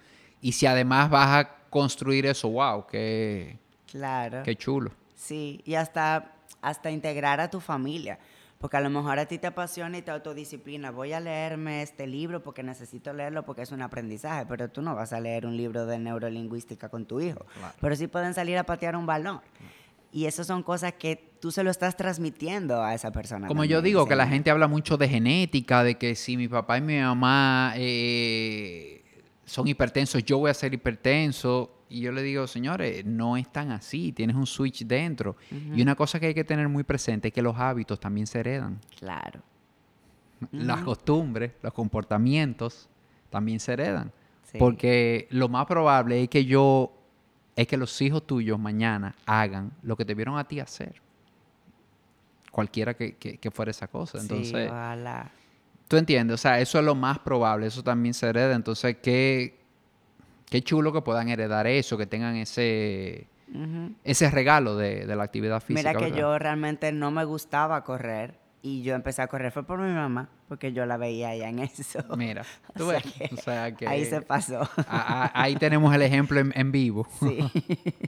[0.41, 3.57] Y si además vas a construir eso, wow, qué,
[3.89, 4.43] claro.
[4.43, 4.91] qué chulo.
[5.15, 8.19] Sí, y hasta, hasta integrar a tu familia.
[8.57, 10.91] Porque a lo mejor a ti te apasiona y te autodisciplina.
[10.91, 14.95] Voy a leerme este libro porque necesito leerlo porque es un aprendizaje, pero tú no
[14.95, 17.45] vas a leer un libro de neurolingüística con tu hijo.
[17.79, 19.39] Pero sí pueden salir a patear un balón.
[20.11, 23.47] Y eso son cosas que tú se lo estás transmitiendo a esa persona.
[23.47, 26.77] Como yo digo, que la gente habla mucho de genética, de que si mi papá
[26.77, 29.03] y mi mamá eh,
[29.45, 31.75] son hipertensos, yo voy a ser hipertenso.
[31.91, 35.35] Y yo le digo, señores, no es tan así, tienes un switch dentro.
[35.75, 38.39] Y una cosa que hay que tener muy presente es que los hábitos también se
[38.39, 38.79] heredan.
[38.99, 39.41] Claro.
[40.51, 42.89] Las costumbres, los comportamientos
[43.29, 44.11] también se heredan.
[44.57, 46.91] Porque lo más probable es que yo,
[47.59, 50.93] es que los hijos tuyos mañana hagan lo que te vieron a ti hacer.
[52.51, 54.17] Cualquiera que, que, fuera esa cosa.
[54.17, 54.71] Entonces,
[55.89, 58.55] tú entiendes, o sea, eso es lo más probable, eso también se hereda.
[58.55, 59.59] Entonces, ¿qué,
[60.45, 63.27] qué chulo que puedan heredar eso, que tengan ese,
[64.05, 65.89] ese regalo de, la actividad física.
[65.93, 69.79] Mira que yo realmente no me gustaba correr y yo empecé a correr fue por
[69.79, 72.03] mi mamá, porque yo la veía allá en eso.
[72.17, 72.43] Mira,
[72.75, 73.03] tú ves.
[73.31, 74.67] o sea que ahí se pasó.
[74.87, 77.07] ahí tenemos el ejemplo en, vivo.
[77.19, 77.39] Sí.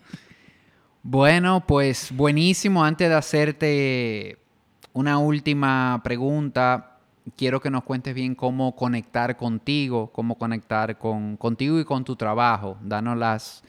[1.04, 2.84] bueno, pues buenísimo.
[2.84, 4.38] Antes de hacerte
[4.94, 6.98] una última pregunta,
[7.38, 12.16] quiero que nos cuentes bien cómo conectar contigo, cómo conectar con, contigo y con tu
[12.16, 12.78] trabajo.
[12.82, 13.64] Danos las,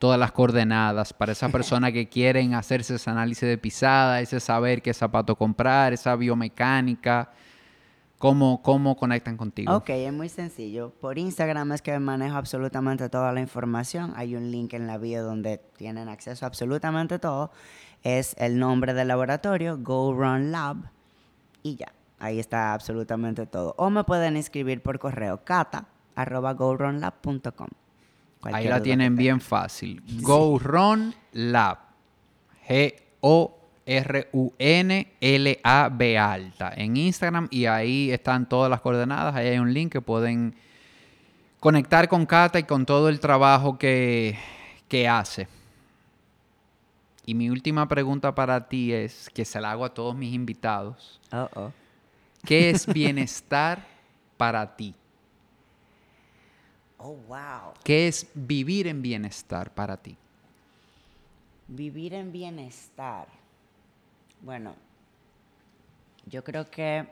[0.00, 4.80] todas las coordenadas para esa persona que quieren hacerse ese análisis de pisada, ese saber
[4.80, 7.30] qué zapato comprar, esa biomecánica.
[8.18, 9.74] ¿Cómo, ¿Cómo conectan contigo?
[9.74, 10.90] Ok, es muy sencillo.
[11.00, 14.12] Por Instagram es que manejo absolutamente toda la información.
[14.16, 17.50] Hay un link en la bio donde tienen acceso a absolutamente todo.
[18.02, 20.76] Es el nombre del laboratorio, Go Run Lab,
[21.62, 21.92] y ya.
[22.18, 23.74] Ahí está absolutamente todo.
[23.76, 26.54] O me pueden escribir por correo cata arroba
[28.42, 30.02] Ahí la tienen bien fácil.
[30.20, 31.78] GoRunLab.
[32.66, 33.38] G-O-R-U-N-L-A-B
[36.18, 36.72] alta.
[36.76, 39.34] En Instagram y ahí están todas las coordenadas.
[39.34, 40.54] Ahí hay un link que pueden
[41.58, 44.38] conectar con Cata y con todo el trabajo que,
[44.88, 45.48] que hace.
[47.26, 51.20] Y mi última pregunta para ti es, que se la hago a todos mis invitados.
[51.30, 51.72] Uh -oh.
[52.44, 53.86] ¿Qué es bienestar
[54.36, 54.94] para ti?
[57.02, 57.72] Oh, wow.
[57.82, 60.16] ¿Qué es vivir en bienestar para ti?
[61.66, 63.26] Vivir en bienestar.
[64.42, 64.74] Bueno,
[66.26, 67.06] yo creo que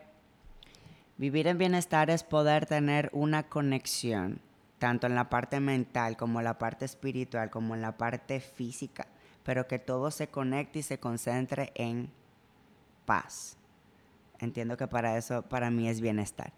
[1.17, 4.39] vivir en bienestar es poder tener una conexión,
[4.77, 9.07] tanto en la parte mental como en la parte espiritual, como en la parte física,
[9.43, 12.11] pero que todo se conecte y se concentre en
[13.05, 13.57] paz.
[14.39, 16.53] Entiendo que para eso, para mí es bienestar.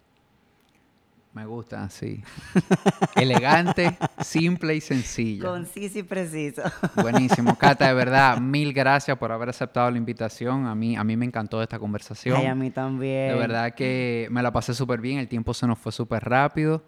[1.33, 2.21] Me gusta, sí.
[3.15, 5.45] Elegante, simple y sencillo.
[5.45, 6.61] Conciso y preciso.
[7.01, 7.55] Buenísimo.
[7.59, 10.65] Cata, de verdad, mil gracias por haber aceptado la invitación.
[10.65, 12.35] A mí, a mí me encantó esta conversación.
[12.35, 13.29] Ay, a mí también.
[13.29, 15.19] De verdad que me la pasé súper bien.
[15.19, 16.83] El tiempo se nos fue súper rápido.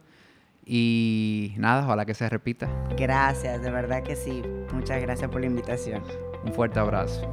[0.66, 2.70] Y nada, ojalá que se repita.
[2.98, 4.44] Gracias, de verdad que sí.
[4.74, 6.04] Muchas gracias por la invitación.
[6.44, 7.32] Un fuerte abrazo.